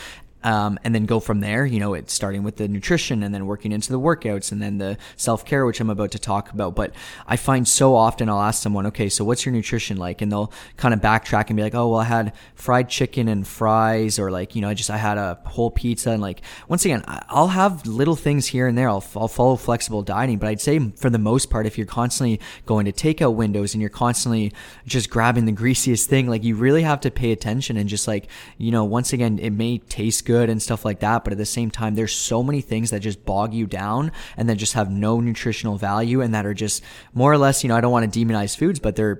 um, 0.43 0.79
and 0.83 0.93
then 0.93 1.05
go 1.05 1.19
from 1.19 1.39
there. 1.39 1.65
You 1.65 1.79
know, 1.79 1.93
it's 1.93 2.13
starting 2.13 2.43
with 2.43 2.57
the 2.57 2.67
nutrition 2.67 3.23
and 3.23 3.33
then 3.33 3.45
working 3.45 3.71
into 3.71 3.91
the 3.91 3.99
workouts 3.99 4.51
and 4.51 4.61
then 4.61 4.77
the 4.77 4.97
self 5.15 5.45
care, 5.45 5.65
which 5.65 5.79
I'm 5.79 5.89
about 5.89 6.11
to 6.11 6.19
talk 6.19 6.51
about. 6.51 6.75
But 6.75 6.93
I 7.27 7.37
find 7.37 7.67
so 7.67 7.95
often 7.95 8.29
I'll 8.29 8.41
ask 8.41 8.61
someone, 8.61 8.85
okay, 8.87 9.09
so 9.09 9.23
what's 9.23 9.45
your 9.45 9.53
nutrition 9.53 9.97
like? 9.97 10.21
And 10.21 10.31
they'll 10.31 10.51
kind 10.77 10.93
of 10.93 10.99
backtrack 10.99 11.47
and 11.47 11.57
be 11.57 11.63
like, 11.63 11.75
oh, 11.75 11.89
well, 11.89 11.99
I 11.99 12.05
had 12.05 12.33
fried 12.55 12.89
chicken 12.89 13.27
and 13.27 13.47
fries, 13.47 14.19
or 14.19 14.31
like, 14.31 14.55
you 14.55 14.61
know, 14.61 14.69
I 14.69 14.73
just 14.73 14.89
I 14.89 14.97
had 14.97 15.17
a 15.17 15.39
whole 15.45 15.71
pizza. 15.71 16.11
And 16.11 16.21
like, 16.21 16.41
once 16.67 16.85
again, 16.85 17.03
I'll 17.07 17.47
have 17.47 17.85
little 17.85 18.15
things 18.15 18.47
here 18.47 18.67
and 18.67 18.77
there. 18.77 18.89
I'll, 18.89 19.03
I'll 19.15 19.27
follow 19.27 19.55
flexible 19.55 20.01
dieting, 20.01 20.39
but 20.39 20.49
I'd 20.49 20.61
say 20.61 20.79
for 20.95 21.09
the 21.09 21.17
most 21.17 21.49
part, 21.49 21.65
if 21.65 21.77
you're 21.77 21.87
constantly 21.87 22.39
going 22.65 22.85
to 22.85 22.91
takeout 22.91 23.35
windows 23.35 23.73
and 23.73 23.81
you're 23.81 23.89
constantly 23.89 24.51
just 24.85 25.09
grabbing 25.09 25.45
the 25.45 25.51
greasiest 25.51 26.09
thing, 26.09 26.27
like 26.27 26.43
you 26.43 26.55
really 26.55 26.83
have 26.83 26.99
to 27.01 27.11
pay 27.11 27.31
attention 27.31 27.77
and 27.77 27.87
just 27.87 28.07
like, 28.07 28.27
you 28.57 28.71
know, 28.71 28.83
once 28.83 29.13
again, 29.13 29.39
it 29.39 29.51
may 29.51 29.77
taste 29.77 30.25
good 30.25 30.32
good 30.33 30.49
and 30.49 30.61
stuff 30.61 30.83
like 30.83 30.99
that. 31.01 31.23
But 31.23 31.33
at 31.33 31.37
the 31.37 31.45
same 31.45 31.69
time, 31.69 31.93
there's 31.95 32.15
so 32.15 32.41
many 32.41 32.61
things 32.61 32.89
that 32.89 33.01
just 33.01 33.23
bog 33.23 33.53
you 33.53 33.67
down 33.67 34.11
and 34.35 34.49
then 34.49 34.57
just 34.57 34.73
have 34.73 34.89
no 34.89 35.19
nutritional 35.19 35.77
value 35.77 36.21
and 36.21 36.33
that 36.33 36.45
are 36.45 36.55
just 36.55 36.81
more 37.13 37.31
or 37.31 37.37
less, 37.37 37.63
you 37.63 37.67
know, 37.67 37.75
I 37.75 37.81
don't 37.81 37.91
want 37.91 38.11
to 38.11 38.19
demonize 38.19 38.57
foods, 38.57 38.79
but 38.79 38.95
they're 38.95 39.17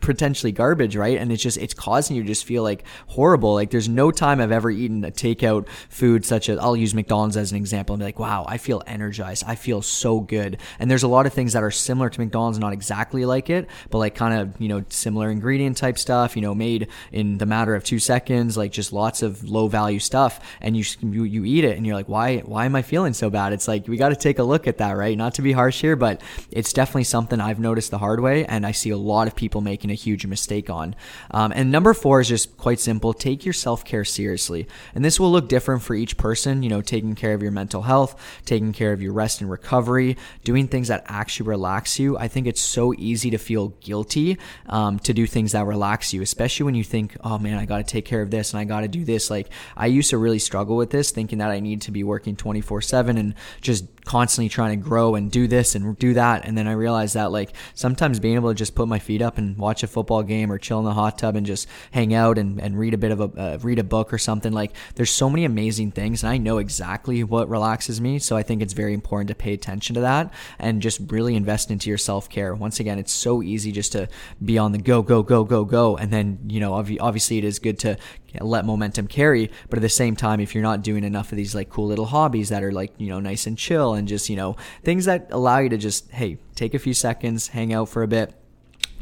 potentially 0.00 0.52
garbage, 0.52 0.94
right? 0.94 1.18
And 1.18 1.32
it's 1.32 1.42
just, 1.42 1.58
it's 1.58 1.74
causing 1.74 2.16
you 2.16 2.22
to 2.22 2.28
just 2.28 2.44
feel 2.44 2.62
like 2.62 2.84
horrible. 3.08 3.54
Like 3.54 3.70
there's 3.70 3.88
no 3.88 4.12
time 4.12 4.40
I've 4.40 4.52
ever 4.52 4.70
eaten 4.70 5.04
a 5.04 5.10
takeout 5.10 5.68
food 5.88 6.24
such 6.24 6.48
as, 6.48 6.58
I'll 6.58 6.76
use 6.76 6.94
McDonald's 6.94 7.36
as 7.36 7.50
an 7.50 7.56
example 7.56 7.94
and 7.94 8.00
be 8.00 8.04
like, 8.04 8.20
wow, 8.20 8.44
I 8.48 8.58
feel 8.58 8.82
energized. 8.86 9.42
I 9.46 9.56
feel 9.56 9.82
so 9.82 10.20
good. 10.20 10.58
And 10.78 10.88
there's 10.88 11.02
a 11.02 11.08
lot 11.08 11.26
of 11.26 11.32
things 11.32 11.54
that 11.54 11.64
are 11.64 11.72
similar 11.72 12.08
to 12.08 12.20
McDonald's, 12.20 12.58
not 12.58 12.72
exactly 12.72 13.24
like 13.24 13.50
it, 13.50 13.68
but 13.90 13.98
like 13.98 14.14
kind 14.14 14.38
of, 14.40 14.60
you 14.60 14.68
know, 14.68 14.84
similar 14.90 15.28
ingredient 15.30 15.76
type 15.76 15.98
stuff, 15.98 16.36
you 16.36 16.42
know, 16.42 16.54
made 16.54 16.86
in 17.10 17.38
the 17.38 17.46
matter 17.46 17.74
of 17.74 17.82
two 17.82 17.98
seconds, 17.98 18.56
like 18.56 18.70
just 18.70 18.92
lots 18.92 19.22
of 19.22 19.42
low 19.42 19.66
value 19.66 19.98
stuff 19.98 20.40
and 20.60 20.76
you, 20.76 20.84
you 21.00 21.24
you 21.24 21.44
eat 21.44 21.64
it 21.64 21.76
and 21.76 21.86
you're 21.86 21.96
like 21.96 22.08
why 22.08 22.38
why 22.38 22.64
am 22.64 22.76
I 22.76 22.82
feeling 22.82 23.12
so 23.12 23.30
bad? 23.30 23.52
It's 23.52 23.68
like 23.68 23.88
we 23.88 23.96
got 23.96 24.10
to 24.10 24.16
take 24.16 24.38
a 24.38 24.42
look 24.42 24.66
at 24.66 24.78
that 24.78 24.92
right? 24.92 25.16
Not 25.16 25.34
to 25.34 25.42
be 25.42 25.52
harsh 25.52 25.80
here 25.80 25.96
but 25.96 26.20
it's 26.50 26.72
definitely 26.72 27.04
something 27.04 27.40
I've 27.40 27.58
noticed 27.58 27.90
the 27.90 27.98
hard 27.98 28.20
way 28.20 28.44
and 28.44 28.66
I 28.66 28.72
see 28.72 28.90
a 28.90 28.96
lot 28.96 29.26
of 29.26 29.36
people 29.36 29.60
making 29.60 29.90
a 29.90 29.94
huge 29.94 30.26
mistake 30.26 30.70
on. 30.70 30.94
Um, 31.30 31.52
and 31.54 31.70
number 31.70 31.94
four 31.94 32.20
is 32.20 32.28
just 32.28 32.56
quite 32.56 32.80
simple 32.80 33.12
take 33.12 33.44
your 33.44 33.52
self-care 33.52 34.04
seriously. 34.04 34.66
And 34.94 35.04
this 35.04 35.18
will 35.18 35.32
look 35.32 35.48
different 35.48 35.82
for 35.82 35.94
each 35.94 36.16
person 36.16 36.62
you 36.62 36.68
know 36.68 36.82
taking 36.82 37.14
care 37.14 37.34
of 37.34 37.42
your 37.42 37.52
mental 37.52 37.82
health 37.82 38.40
taking 38.44 38.72
care 38.72 38.92
of 38.92 39.02
your 39.02 39.12
rest 39.12 39.40
and 39.40 39.50
recovery 39.50 40.16
doing 40.44 40.68
things 40.68 40.88
that 40.88 41.04
actually 41.06 41.48
relax 41.48 41.98
you. 41.98 42.18
I 42.18 42.28
think 42.28 42.46
it's 42.46 42.60
so 42.60 42.94
easy 42.94 43.30
to 43.30 43.38
feel 43.38 43.68
guilty 43.80 44.38
um, 44.66 44.98
to 45.00 45.12
do 45.14 45.26
things 45.26 45.52
that 45.52 45.66
relax 45.66 46.12
you 46.12 46.22
especially 46.22 46.64
when 46.64 46.74
you 46.74 46.84
think 46.84 47.16
oh 47.22 47.38
man 47.38 47.58
I 47.58 47.66
got 47.66 47.78
to 47.78 47.84
take 47.84 48.04
care 48.04 48.22
of 48.22 48.30
this 48.30 48.52
and 48.52 48.60
I 48.60 48.64
got 48.64 48.80
to 48.80 48.88
do 48.88 49.04
this. 49.04 49.30
Like 49.30 49.48
I 49.76 49.86
used 49.86 50.10
to 50.10 50.18
really 50.18 50.38
struggle 50.44 50.76
with 50.76 50.90
this, 50.90 51.10
thinking 51.10 51.38
that 51.38 51.50
I 51.50 51.60
need 51.60 51.82
to 51.82 51.90
be 51.90 52.04
working 52.04 52.36
24 52.36 52.80
7 52.82 53.16
and 53.18 53.34
just 53.60 53.84
constantly 54.04 54.48
trying 54.48 54.78
to 54.78 54.84
grow 54.84 55.14
and 55.14 55.30
do 55.30 55.46
this 55.46 55.74
and 55.74 55.96
do 55.98 56.14
that. 56.14 56.44
And 56.44 56.56
then 56.56 56.66
I 56.66 56.72
realized 56.72 57.14
that 57.14 57.30
like 57.30 57.52
sometimes 57.74 58.18
being 58.20 58.34
able 58.34 58.50
to 58.50 58.54
just 58.54 58.74
put 58.74 58.88
my 58.88 58.98
feet 58.98 59.22
up 59.22 59.38
and 59.38 59.56
watch 59.56 59.82
a 59.82 59.86
football 59.86 60.22
game 60.22 60.50
or 60.50 60.58
chill 60.58 60.78
in 60.78 60.84
the 60.84 60.94
hot 60.94 61.18
tub 61.18 61.36
and 61.36 61.46
just 61.46 61.68
hang 61.92 62.12
out 62.14 62.38
and, 62.38 62.60
and 62.60 62.78
read 62.78 62.94
a 62.94 62.98
bit 62.98 63.12
of 63.12 63.20
a 63.20 63.24
uh, 63.42 63.58
read 63.62 63.78
a 63.78 63.84
book 63.84 64.12
or 64.12 64.18
something 64.18 64.52
like 64.52 64.72
there's 64.94 65.10
so 65.10 65.30
many 65.30 65.44
amazing 65.44 65.90
things 65.90 66.22
and 66.22 66.32
I 66.32 66.38
know 66.38 66.58
exactly 66.58 67.22
what 67.22 67.48
relaxes 67.48 68.00
me. 68.00 68.18
So 68.18 68.36
I 68.36 68.42
think 68.42 68.62
it's 68.62 68.72
very 68.72 68.94
important 68.94 69.28
to 69.28 69.34
pay 69.34 69.52
attention 69.52 69.94
to 69.94 70.00
that 70.00 70.32
and 70.58 70.82
just 70.82 71.00
really 71.10 71.36
invest 71.36 71.70
into 71.70 71.88
your 71.88 71.98
self 71.98 72.28
care. 72.28 72.54
Once 72.54 72.80
again, 72.80 72.98
it's 72.98 73.12
so 73.12 73.42
easy 73.42 73.72
just 73.72 73.92
to 73.92 74.08
be 74.44 74.58
on 74.58 74.72
the 74.72 74.78
go, 74.78 75.02
go, 75.02 75.22
go, 75.22 75.44
go, 75.44 75.64
go. 75.64 75.96
And 75.96 76.12
then, 76.12 76.38
you 76.48 76.60
know, 76.60 76.74
obviously 76.74 77.38
it 77.38 77.44
is 77.44 77.58
good 77.58 77.78
to 77.80 77.96
let 78.40 78.64
momentum 78.64 79.06
carry. 79.06 79.50
But 79.68 79.78
at 79.78 79.82
the 79.82 79.88
same 79.88 80.16
time, 80.16 80.40
if 80.40 80.54
you're 80.54 80.62
not 80.62 80.82
doing 80.82 81.04
enough 81.04 81.32
of 81.32 81.36
these 81.36 81.54
like 81.54 81.68
cool 81.68 81.86
little 81.86 82.06
hobbies 82.06 82.48
that 82.48 82.62
are 82.62 82.72
like, 82.72 82.92
you 82.98 83.08
know, 83.08 83.20
nice 83.20 83.46
and 83.46 83.58
chill 83.58 83.91
and 83.94 84.08
just, 84.08 84.28
you 84.28 84.36
know, 84.36 84.56
things 84.84 85.04
that 85.06 85.28
allow 85.30 85.58
you 85.58 85.68
to 85.68 85.78
just, 85.78 86.10
hey, 86.10 86.38
take 86.54 86.74
a 86.74 86.78
few 86.78 86.94
seconds, 86.94 87.48
hang 87.48 87.72
out 87.72 87.88
for 87.88 88.02
a 88.02 88.08
bit 88.08 88.34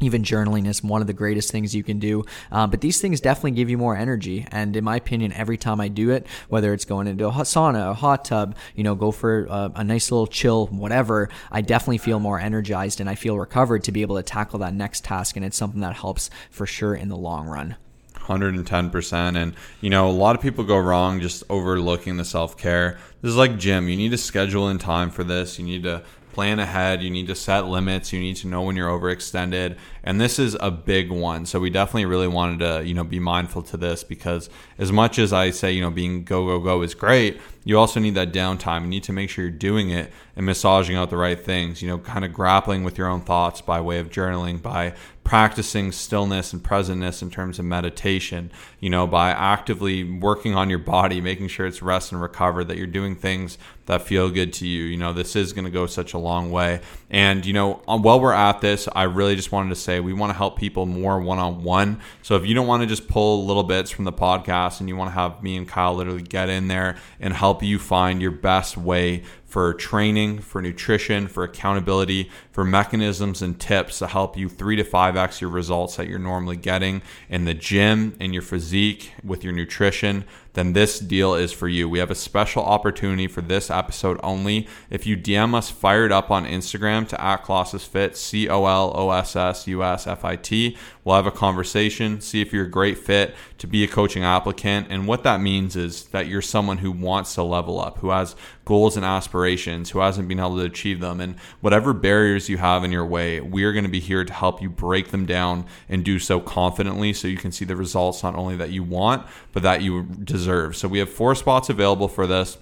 even 0.01 0.23
journaling 0.23 0.67
is 0.67 0.83
one 0.83 1.01
of 1.01 1.07
the 1.07 1.13
greatest 1.13 1.51
things 1.51 1.75
you 1.75 1.83
can 1.83 1.99
do. 1.99 2.25
Uh, 2.51 2.67
but 2.67 2.81
these 2.81 3.01
things 3.01 3.21
definitely 3.21 3.53
give 3.53 3.71
you 3.71 3.79
more 3.79 3.97
energy. 3.97 4.47
And 4.51 4.75
in 4.75 4.85
my 4.85 4.97
opinion, 4.97 5.33
every 5.33 5.59
time 5.59 5.81
I 5.81 5.89
do 5.89 6.11
it, 6.11 6.27
whether 6.49 6.73
it's 6.73 6.85
going 6.85 7.07
into 7.07 7.27
a 7.27 7.31
hot 7.31 7.47
sauna, 7.47 7.91
a 7.91 7.95
hot 7.95 8.25
tub, 8.25 8.57
you 8.75 8.83
know, 8.83 8.95
go 8.95 9.13
for 9.13 9.45
a, 9.45 9.73
a 9.77 9.85
nice 9.85 10.11
little 10.11 10.27
chill, 10.27 10.67
whatever, 10.69 11.29
I 11.51 11.61
definitely 11.61 11.99
feel 11.99 12.19
more 12.19 12.41
energized 12.41 13.01
and 13.01 13.09
I 13.09 13.15
feel 13.15 13.39
recovered 13.39 13.85
to 13.85 13.93
be 13.93 14.03
able 14.03 14.17
to 14.17 14.23
tackle 14.23 14.61
that 14.61 14.75
next 14.75 15.05
task. 15.05 15.37
And 15.37 15.45
it's 15.45 15.57
something 15.57 15.81
that 15.81 15.97
helps 15.97 16.31
for 16.51 16.67
sure 16.67 16.95
in 16.95 17.09
the 17.09 17.17
long 17.17 17.47
run. 17.47 17.77
110% 18.21 19.37
and 19.37 19.55
you 19.81 19.91
know 19.91 20.09
a 20.09 20.13
lot 20.13 20.37
of 20.37 20.43
people 20.43 20.65
go 20.65 20.79
wrong 20.79 21.21
just 21.21 21.43
overlooking 21.49 22.17
the 22.17 22.25
self-care 22.25 22.99
this 23.23 23.31
is 23.31 23.37
like 23.37 23.59
gym 23.59 23.89
you 23.89 23.97
need 23.97 24.11
to 24.11 24.19
schedule 24.19 24.69
in 24.69 24.79
time 24.79 25.11
for 25.11 25.25
this 25.25 25.59
you 25.59 25.65
need 25.65 25.83
to 25.83 26.03
plan 26.33 26.59
ahead. 26.59 27.03
You 27.03 27.11
need 27.11 27.27
to 27.27 27.35
set 27.35 27.67
limits. 27.67 28.13
You 28.13 28.21
need 28.21 28.37
to 28.37 28.49
know 28.49 28.63
when 28.63 28.77
you're 28.77 28.89
overextended. 28.89 29.77
And 30.03 30.21
this 30.21 30.39
is 30.39 30.57
a 30.61 30.71
big 30.71 31.11
one. 31.11 31.47
So 31.47 31.61
we 31.61 31.71
definitely 31.71 32.07
really 32.07 32.29
wanted 32.29 32.61
to, 32.61 32.87
you 32.87 32.95
know, 32.95 33.05
be 33.05 33.19
mindful 33.21 33.63
to 33.63 33.77
this 33.77 34.05
because 34.05 34.49
as 34.79 34.93
much 34.93 35.19
as 35.19 35.33
I 35.33 35.51
say, 35.51 35.73
you 35.73 35.83
know, 35.83 35.91
being 35.91 36.25
go, 36.25 36.47
go, 36.47 36.61
go 36.61 36.83
is 36.83 36.95
great, 36.95 37.41
you 37.65 37.79
also 37.79 38.01
need 38.01 38.15
that 38.15 38.33
downtime. 38.33 38.83
You 38.83 38.89
need 38.89 39.03
to 39.05 39.13
make 39.13 39.29
sure 39.29 39.45
you're 39.45 39.53
doing 39.53 39.91
it 39.91 40.11
and 40.35 40.47
massaging 40.47 40.97
out 40.97 41.11
the 41.11 41.17
right 41.17 41.39
things, 41.39 41.83
you 41.83 41.89
know, 41.89 41.99
kind 41.99 42.25
of 42.25 42.33
grappling 42.33 42.85
with 42.85 42.97
your 42.97 43.07
own 43.07 43.21
thoughts 43.21 43.61
by 43.61 43.81
way 43.81 43.99
of 43.99 44.09
journaling, 44.09 44.63
by 44.63 44.95
practicing 45.25 45.93
stillness 45.93 46.53
and 46.53 46.63
presentness 46.63 47.23
in 47.23 47.31
terms 47.31 47.59
of 47.59 47.65
meditation, 47.65 48.51
you 48.81 48.89
know, 48.89 49.07
by 49.07 49.31
actively 49.31 50.03
working 50.03 50.55
on 50.55 50.71
your 50.71 50.79
body, 50.79 51.21
making 51.21 51.49
sure 51.49 51.67
it's 51.67 51.83
rest 51.83 52.13
and 52.13 52.23
recover, 52.23 52.65
that 52.65 52.77
you're 52.77 52.87
doing 52.87 53.15
things 53.15 53.59
that 53.87 54.03
feel 54.03 54.31
good 54.31 54.53
to 54.55 54.67
you. 54.67 54.85
You 54.85 54.97
know, 54.97 55.13
this 55.13 55.37
is 55.37 55.53
going 55.53 55.67
to 55.67 55.71
go 55.71 55.87
such 55.87 56.15
a 56.15 56.19
long 56.19 56.51
way. 56.51 56.81
And, 57.11 57.45
you 57.45 57.53
know, 57.53 57.83
uh, 57.89 57.99
while 57.99 58.21
we're 58.21 58.33
at 58.33 58.61
this, 58.61 58.89
I 58.95 59.03
really 59.03 59.35
just 59.35 59.51
wanted 59.51 59.71
to 59.71 59.75
say 59.75 59.99
we 59.99 60.13
want 60.13 60.31
to 60.31 60.37
help 60.37 60.57
people 60.57 60.87
more 60.87 61.19
one 61.19 61.39
on 61.39 61.65
one. 61.65 62.01
So 62.23 62.37
if 62.37 62.47
you 62.47 62.55
don't 62.55 62.69
want 62.69 62.83
to 62.83 62.87
just 62.87 63.09
pull 63.09 63.47
little 63.47 63.65
bits 63.65 63.91
from 63.91 64.05
the 64.05 64.13
podcast 64.13 64.79
and 64.79 64.89
you 64.89 64.97
want 64.97 65.09
to 65.09 65.15
have 65.15 65.43
me 65.43 65.57
and 65.57 65.67
Kyle 65.67 65.95
literally 65.95 66.23
get 66.23 66.49
in 66.49 66.69
there 66.69 66.97
and 67.19 67.35
help 67.35 67.63
you 67.65 67.81
find 67.81 68.23
your 68.23 68.31
best 68.31 68.77
way 68.77 69.25
for 69.51 69.75
training, 69.75 70.39
for 70.39 70.63
nutrition, 70.63 71.27
for 71.27 71.43
accountability, 71.43 72.31
for 72.53 72.65
mechanisms 72.65 73.43
and 73.43 73.59
tips 73.59 73.99
to 73.99 74.07
help 74.07 74.37
you 74.37 74.49
three 74.49 74.77
to 74.77 74.85
five 74.85 75.17
x 75.17 75.41
your 75.41 75.51
results 75.51 75.97
that 75.97 76.07
you're 76.07 76.21
normally 76.21 76.57
getting 76.57 77.03
in 77.29 77.47
the 77.47 77.55
gym, 77.55 78.15
in 78.21 78.33
your 78.33 78.43
physique, 78.43 79.13
with 79.25 79.43
your 79.43 79.53
nutrition, 79.53 80.25
then 80.53 80.73
this 80.73 80.99
deal 80.99 81.35
is 81.35 81.53
for 81.53 81.69
you. 81.69 81.89
We 81.89 81.99
have 81.99 82.11
a 82.11 82.17
special 82.17 82.65
opportunity 82.65 83.27
for 83.27 83.41
this 83.41 83.71
episode 83.71 84.19
only. 84.23 84.69
If 84.89 85.07
you 85.07 85.17
DM 85.17 85.55
us 85.55 85.71
fired 85.71 86.13
up 86.13 86.31
on 86.31 86.45
Instagram 86.45 87.09
to 87.09 87.21
at 87.21 87.45
Colossus 87.45 87.85
Fit, 87.85 88.17
C 88.17 88.49
O 88.49 88.67
L 88.67 88.93
O 88.95 89.11
S 89.11 89.37
S 89.37 89.67
U 89.67 89.83
S 89.83 90.07
F 90.07 90.25
I 90.25 90.37
T, 90.37 90.77
we'll 91.05 91.17
have 91.17 91.27
a 91.27 91.31
conversation, 91.31 92.21
see 92.21 92.41
if 92.41 92.53
you're 92.53 92.67
a 92.67 92.71
great 92.71 92.99
fit 92.99 93.35
to 93.59 93.67
be 93.67 93.85
a 93.85 93.89
coaching 93.89 94.25
applicant. 94.25 94.89
And 94.91 95.07
what 95.07 95.23
that 95.25 95.41
means 95.41 95.77
is 95.77 96.05
that 96.07 96.27
you're 96.27 96.43
someone 96.43 96.79
who 96.79 96.93
wants 96.93 97.35
to 97.35 97.43
level 97.43 97.81
up, 97.81 97.99
who 97.99 98.11
has 98.11 98.37
goals 98.65 98.97
and 98.97 99.05
aspirations, 99.05 99.91
who 99.91 100.01
hasn't 100.01 100.29
been 100.29 100.41
able 100.41 100.57
to 100.57 100.65
achieve 100.65 101.01
them. 101.01 101.21
And 101.21 101.39
whatever 101.61 101.93
barriers 101.93 102.49
you 102.49 102.59
have 102.59 102.85
in 102.85 102.93
your 102.93 103.07
way, 103.07 103.41
we 103.41 103.65
are 103.65 103.73
going 103.73 103.85
to 103.85 103.91
be 103.91 104.01
here 104.01 104.25
to 104.25 104.33
help 104.33 104.63
you 104.63 104.71
break 104.71 105.09
them 105.09 105.27
down 105.27 105.67
and 105.89 106.05
do 106.05 106.19
so 106.19 106.41
confidently 106.41 107.13
so 107.13 107.29
you 107.29 107.37
can 107.37 107.53
see 107.53 107.65
the 107.65 107.77
results 107.77 108.23
not 108.23 108.35
only 108.35 108.57
that 108.57 108.71
you 108.71 108.83
want, 108.83 109.27
but 109.53 109.63
that 109.63 109.83
you 109.83 110.05
deserve. 110.05 110.77
So 110.77 110.89
we 110.89 110.99
have 110.99 111.11
four 111.11 111.35
spots 111.35 111.69
available 111.69 112.09
for 112.09 112.27
this. 112.27 112.59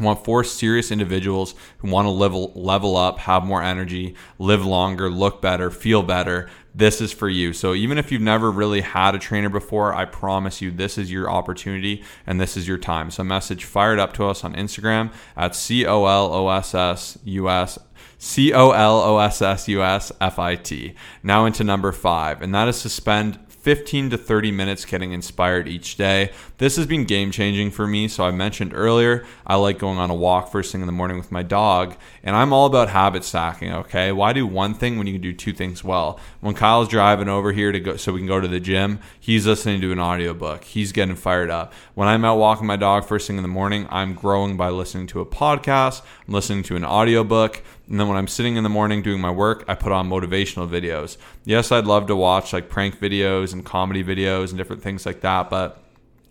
We 0.00 0.06
want 0.06 0.24
four 0.24 0.44
serious 0.44 0.90
individuals 0.90 1.54
who 1.78 1.90
want 1.90 2.06
to 2.06 2.10
level 2.10 2.52
level 2.54 2.96
up, 2.96 3.18
have 3.18 3.44
more 3.44 3.62
energy, 3.62 4.14
live 4.38 4.64
longer, 4.64 5.10
look 5.10 5.42
better, 5.42 5.70
feel 5.70 6.02
better. 6.02 6.48
This 6.74 7.00
is 7.00 7.12
for 7.12 7.28
you. 7.28 7.52
So 7.52 7.74
even 7.74 7.98
if 7.98 8.12
you've 8.12 8.22
never 8.22 8.50
really 8.50 8.80
had 8.80 9.14
a 9.14 9.18
trainer 9.18 9.48
before, 9.48 9.92
I 9.92 10.04
promise 10.04 10.62
you 10.62 10.70
this 10.70 10.96
is 10.96 11.10
your 11.10 11.28
opportunity 11.28 12.04
and 12.26 12.40
this 12.40 12.56
is 12.56 12.68
your 12.68 12.78
time. 12.78 13.10
So 13.10 13.24
message 13.24 13.64
fired 13.64 13.98
up 13.98 14.12
to 14.14 14.26
us 14.26 14.44
on 14.44 14.54
Instagram 14.54 15.12
at 15.36 15.56
C 15.56 15.84
O 15.84 16.06
L 16.06 16.32
O 16.32 16.48
S 16.48 16.74
S 16.74 17.18
U 17.24 17.48
S 17.48 17.78
C 18.18 18.52
O 18.52 18.70
L 18.70 19.00
O 19.00 19.18
S 19.18 19.42
S 19.42 19.66
U 19.66 19.82
S 19.82 20.12
F 20.20 20.38
I 20.38 20.54
T. 20.54 20.94
Now 21.22 21.44
into 21.44 21.64
number 21.64 21.90
five, 21.90 22.40
and 22.40 22.54
that 22.54 22.68
is 22.68 22.82
to 22.82 22.88
spend 22.88 23.38
15 23.60 24.10
to 24.10 24.18
30 24.18 24.52
minutes 24.52 24.84
getting 24.84 25.12
inspired 25.12 25.68
each 25.68 25.96
day. 25.96 26.32
This 26.58 26.76
has 26.76 26.86
been 26.86 27.04
game 27.04 27.30
changing 27.30 27.70
for 27.70 27.86
me. 27.86 28.08
So 28.08 28.24
I 28.24 28.30
mentioned 28.30 28.72
earlier, 28.74 29.26
I 29.46 29.56
like 29.56 29.78
going 29.78 29.98
on 29.98 30.10
a 30.10 30.14
walk 30.14 30.50
first 30.50 30.72
thing 30.72 30.80
in 30.80 30.86
the 30.86 30.92
morning 30.92 31.18
with 31.18 31.30
my 31.30 31.42
dog, 31.42 31.96
and 32.22 32.34
I'm 32.34 32.52
all 32.52 32.66
about 32.66 32.88
habit 32.88 33.24
stacking. 33.24 33.72
Okay, 33.72 34.12
why 34.12 34.32
do 34.32 34.46
one 34.46 34.74
thing 34.74 34.96
when 34.96 35.06
you 35.06 35.14
can 35.14 35.22
do 35.22 35.32
two 35.32 35.52
things 35.52 35.84
well? 35.84 36.18
When 36.40 36.54
Kyle's 36.54 36.88
driving 36.88 37.28
over 37.28 37.52
here 37.52 37.72
to 37.72 37.80
go 37.80 37.96
so 37.96 38.12
we 38.12 38.20
can 38.20 38.28
go 38.28 38.40
to 38.40 38.48
the 38.48 38.60
gym, 38.60 39.00
he's 39.30 39.46
listening 39.46 39.80
to 39.80 39.92
an 39.92 40.00
audiobook. 40.00 40.64
He's 40.64 40.90
getting 40.90 41.14
fired 41.14 41.50
up. 41.50 41.72
When 41.94 42.08
I'm 42.08 42.24
out 42.24 42.38
walking 42.38 42.66
my 42.66 42.74
dog 42.74 43.04
first 43.04 43.28
thing 43.28 43.36
in 43.36 43.42
the 43.42 43.48
morning, 43.48 43.86
I'm 43.88 44.12
growing 44.12 44.56
by 44.56 44.70
listening 44.70 45.06
to 45.08 45.20
a 45.20 45.24
podcast, 45.24 46.02
I'm 46.26 46.34
listening 46.34 46.64
to 46.64 46.74
an 46.74 46.84
audiobook. 46.84 47.62
And 47.88 48.00
then 48.00 48.08
when 48.08 48.16
I'm 48.16 48.26
sitting 48.26 48.56
in 48.56 48.64
the 48.64 48.68
morning 48.68 49.02
doing 49.02 49.20
my 49.20 49.30
work, 49.30 49.64
I 49.68 49.76
put 49.76 49.92
on 49.92 50.08
motivational 50.08 50.68
videos. 50.68 51.16
Yes, 51.44 51.70
I'd 51.70 51.84
love 51.84 52.08
to 52.08 52.16
watch 52.16 52.52
like 52.52 52.68
prank 52.68 52.98
videos 52.98 53.52
and 53.52 53.64
comedy 53.64 54.02
videos 54.02 54.48
and 54.48 54.58
different 54.58 54.82
things 54.82 55.06
like 55.06 55.20
that, 55.20 55.48
but 55.48 55.80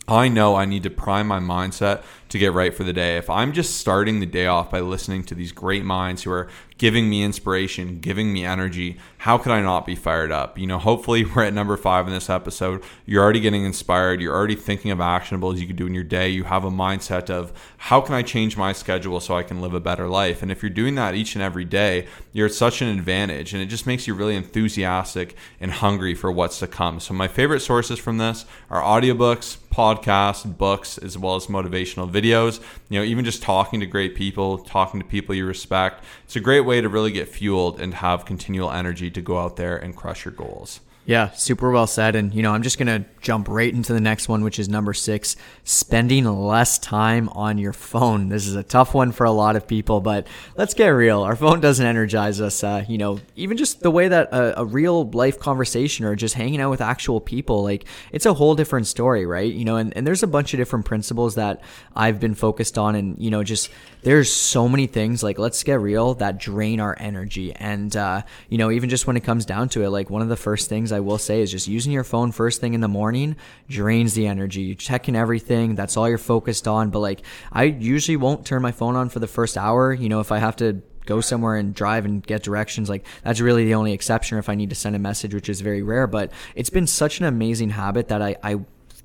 I 0.05 0.27
know 0.27 0.55
I 0.55 0.65
need 0.65 0.83
to 0.83 0.89
prime 0.89 1.27
my 1.27 1.39
mindset 1.39 2.03
to 2.29 2.37
get 2.37 2.53
right 2.53 2.73
for 2.73 2.83
the 2.83 2.93
day. 2.93 3.17
If 3.17 3.29
I'm 3.29 3.53
just 3.53 3.77
starting 3.77 4.19
the 4.19 4.25
day 4.25 4.45
off 4.45 4.71
by 4.71 4.79
listening 4.79 5.23
to 5.25 5.35
these 5.35 5.51
great 5.51 5.83
minds 5.83 6.23
who 6.23 6.31
are 6.31 6.47
giving 6.77 7.09
me 7.09 7.23
inspiration, 7.23 7.99
giving 7.99 8.31
me 8.31 8.45
energy, 8.45 8.97
how 9.17 9.37
could 9.37 9.51
I 9.51 9.61
not 9.61 9.85
be 9.85 9.95
fired 9.95 10.31
up? 10.31 10.57
You 10.57 10.65
know, 10.65 10.77
hopefully 10.79 11.25
we're 11.35 11.43
at 11.43 11.53
number 11.53 11.75
five 11.75 12.07
in 12.07 12.13
this 12.13 12.29
episode. 12.29 12.83
You're 13.05 13.23
already 13.23 13.41
getting 13.41 13.65
inspired. 13.65 14.21
You're 14.21 14.35
already 14.35 14.55
thinking 14.55 14.91
of 14.91 14.99
actionables 14.99 15.57
you 15.57 15.67
could 15.67 15.75
do 15.75 15.87
in 15.87 15.93
your 15.93 16.03
day. 16.03 16.29
You 16.29 16.45
have 16.45 16.63
a 16.63 16.71
mindset 16.71 17.29
of 17.29 17.51
how 17.77 17.99
can 17.99 18.13
I 18.13 18.21
change 18.21 18.55
my 18.55 18.73
schedule 18.73 19.19
so 19.19 19.35
I 19.35 19.43
can 19.43 19.59
live 19.59 19.73
a 19.73 19.79
better 19.79 20.07
life? 20.07 20.41
And 20.41 20.51
if 20.51 20.61
you're 20.63 20.69
doing 20.69 20.95
that 20.95 21.15
each 21.15 21.35
and 21.35 21.43
every 21.43 21.65
day, 21.65 22.07
you're 22.31 22.47
at 22.47 22.53
such 22.53 22.81
an 22.81 22.87
advantage 22.87 23.53
and 23.53 23.61
it 23.61 23.65
just 23.65 23.87
makes 23.87 24.07
you 24.07 24.13
really 24.13 24.35
enthusiastic 24.35 25.35
and 25.59 25.71
hungry 25.71 26.13
for 26.13 26.31
what's 26.31 26.59
to 26.59 26.67
come. 26.67 26.99
So 26.99 27.13
my 27.13 27.27
favorite 27.27 27.61
sources 27.61 27.99
from 27.99 28.19
this 28.19 28.45
are 28.69 28.81
audiobooks, 28.81 29.57
podcasts, 29.71 30.57
books, 30.57 30.97
as 30.97 31.17
well 31.17 31.35
as 31.35 31.47
motivational 31.47 32.09
videos. 32.09 32.18
Videos, 32.21 32.59
you 32.89 32.99
know, 32.99 33.05
even 33.05 33.25
just 33.25 33.41
talking 33.41 33.79
to 33.79 33.85
great 33.85 34.15
people, 34.15 34.57
talking 34.57 34.99
to 34.99 35.05
people 35.05 35.35
you 35.35 35.45
respect. 35.45 36.03
It's 36.25 36.35
a 36.35 36.39
great 36.39 36.61
way 36.61 36.81
to 36.81 36.89
really 36.89 37.11
get 37.11 37.27
fueled 37.27 37.79
and 37.79 37.93
have 37.95 38.25
continual 38.25 38.71
energy 38.71 39.09
to 39.11 39.21
go 39.21 39.37
out 39.37 39.55
there 39.55 39.77
and 39.77 39.95
crush 39.95 40.25
your 40.25 40.33
goals. 40.33 40.81
Yeah, 41.09 41.31
super 41.31 41.71
well 41.71 41.87
said. 41.87 42.15
And, 42.15 42.35
you 42.35 42.43
know, 42.43 42.51
I'm 42.51 42.61
just 42.61 42.77
going 42.77 42.85
to 42.85 43.09
jump 43.19 43.47
right 43.47 43.73
into 43.73 43.93
the 43.93 43.99
next 43.99 44.29
one, 44.29 44.43
which 44.43 44.59
is 44.59 44.69
number 44.69 44.93
six 44.93 45.35
spending 45.63 46.25
less 46.25 46.77
time 46.77 47.29
on 47.29 47.57
your 47.57 47.73
phone. 47.73 48.29
This 48.29 48.45
is 48.45 48.55
a 48.55 48.61
tough 48.61 48.93
one 48.93 49.11
for 49.11 49.23
a 49.25 49.31
lot 49.31 49.55
of 49.55 49.67
people, 49.67 50.01
but 50.01 50.27
let's 50.55 50.75
get 50.75 50.89
real. 50.89 51.21
Our 51.21 51.35
phone 51.35 51.61
doesn't 51.61 51.83
energize 51.85 52.39
us. 52.39 52.63
Uh, 52.63 52.85
you 52.87 52.99
know, 52.99 53.19
even 53.35 53.57
just 53.57 53.81
the 53.81 53.89
way 53.89 54.07
that 54.07 54.31
a, 54.31 54.61
a, 54.61 54.65
real 54.65 55.09
life 55.09 55.39
conversation 55.39 56.05
or 56.05 56.15
just 56.15 56.35
hanging 56.35 56.61
out 56.61 56.69
with 56.69 56.79
actual 56.79 57.19
people, 57.19 57.63
like 57.63 57.85
it's 58.11 58.27
a 58.27 58.33
whole 58.35 58.53
different 58.53 58.85
story, 58.85 59.25
right? 59.25 59.51
You 59.51 59.65
know, 59.65 59.77
and, 59.77 59.97
and 59.97 60.05
there's 60.05 60.21
a 60.21 60.27
bunch 60.27 60.53
of 60.53 60.59
different 60.59 60.85
principles 60.85 61.35
that 61.35 61.63
I've 61.95 62.19
been 62.19 62.35
focused 62.35 62.77
on. 62.77 62.93
And, 62.93 63.17
you 63.17 63.31
know, 63.31 63.43
just 63.43 63.71
there's 64.03 64.31
so 64.31 64.69
many 64.69 64.85
things, 64.85 65.23
like 65.23 65.39
let's 65.39 65.63
get 65.63 65.79
real, 65.79 66.13
that 66.15 66.37
drain 66.37 66.79
our 66.79 66.95
energy. 66.99 67.51
And, 67.53 67.95
uh, 67.95 68.21
you 68.47 68.59
know, 68.59 68.69
even 68.69 68.89
just 68.89 69.07
when 69.07 69.17
it 69.17 69.23
comes 69.23 69.45
down 69.45 69.69
to 69.69 69.83
it, 69.83 69.89
like 69.89 70.09
one 70.09 70.21
of 70.21 70.29
the 70.29 70.37
first 70.37 70.69
things 70.69 70.91
I 70.91 70.98
will 70.99 71.17
say 71.17 71.41
is 71.41 71.51
just 71.51 71.67
using 71.67 71.91
your 71.91 72.03
phone 72.03 72.31
first 72.31 72.61
thing 72.61 72.73
in 72.73 72.81
the 72.81 72.87
morning 72.87 73.35
drains 73.67 74.13
the 74.13 74.27
energy. 74.27 74.61
You're 74.61 74.75
checking 74.75 75.15
everything. 75.15 75.75
That's 75.75 75.97
all 75.97 76.07
you're 76.07 76.17
focused 76.17 76.67
on. 76.67 76.89
But 76.89 76.99
like, 76.99 77.21
I 77.51 77.63
usually 77.63 78.17
won't 78.17 78.45
turn 78.45 78.61
my 78.61 78.71
phone 78.71 78.95
on 78.95 79.09
for 79.09 79.19
the 79.19 79.27
first 79.27 79.57
hour. 79.57 79.93
You 79.93 80.09
know, 80.09 80.19
if 80.19 80.31
I 80.31 80.39
have 80.39 80.55
to 80.57 80.81
go 81.05 81.21
somewhere 81.21 81.55
and 81.55 81.73
drive 81.73 82.05
and 82.05 82.21
get 82.25 82.43
directions 82.43 82.87
like 82.87 83.03
that's 83.23 83.39
really 83.39 83.65
the 83.65 83.73
only 83.73 83.93
exception 83.93 84.37
if 84.37 84.47
i 84.47 84.53
need 84.53 84.69
to 84.69 84.75
send 84.75 84.95
a 84.95 84.99
message 84.99 85.33
which 85.33 85.49
is 85.49 85.59
very 85.59 85.81
rare 85.81 86.05
but 86.05 86.31
it's 86.53 86.69
been 86.69 86.85
such 86.85 87.19
an 87.19 87.25
amazing 87.25 87.71
habit 87.71 88.09
that 88.09 88.21
i, 88.21 88.35
I 88.43 88.59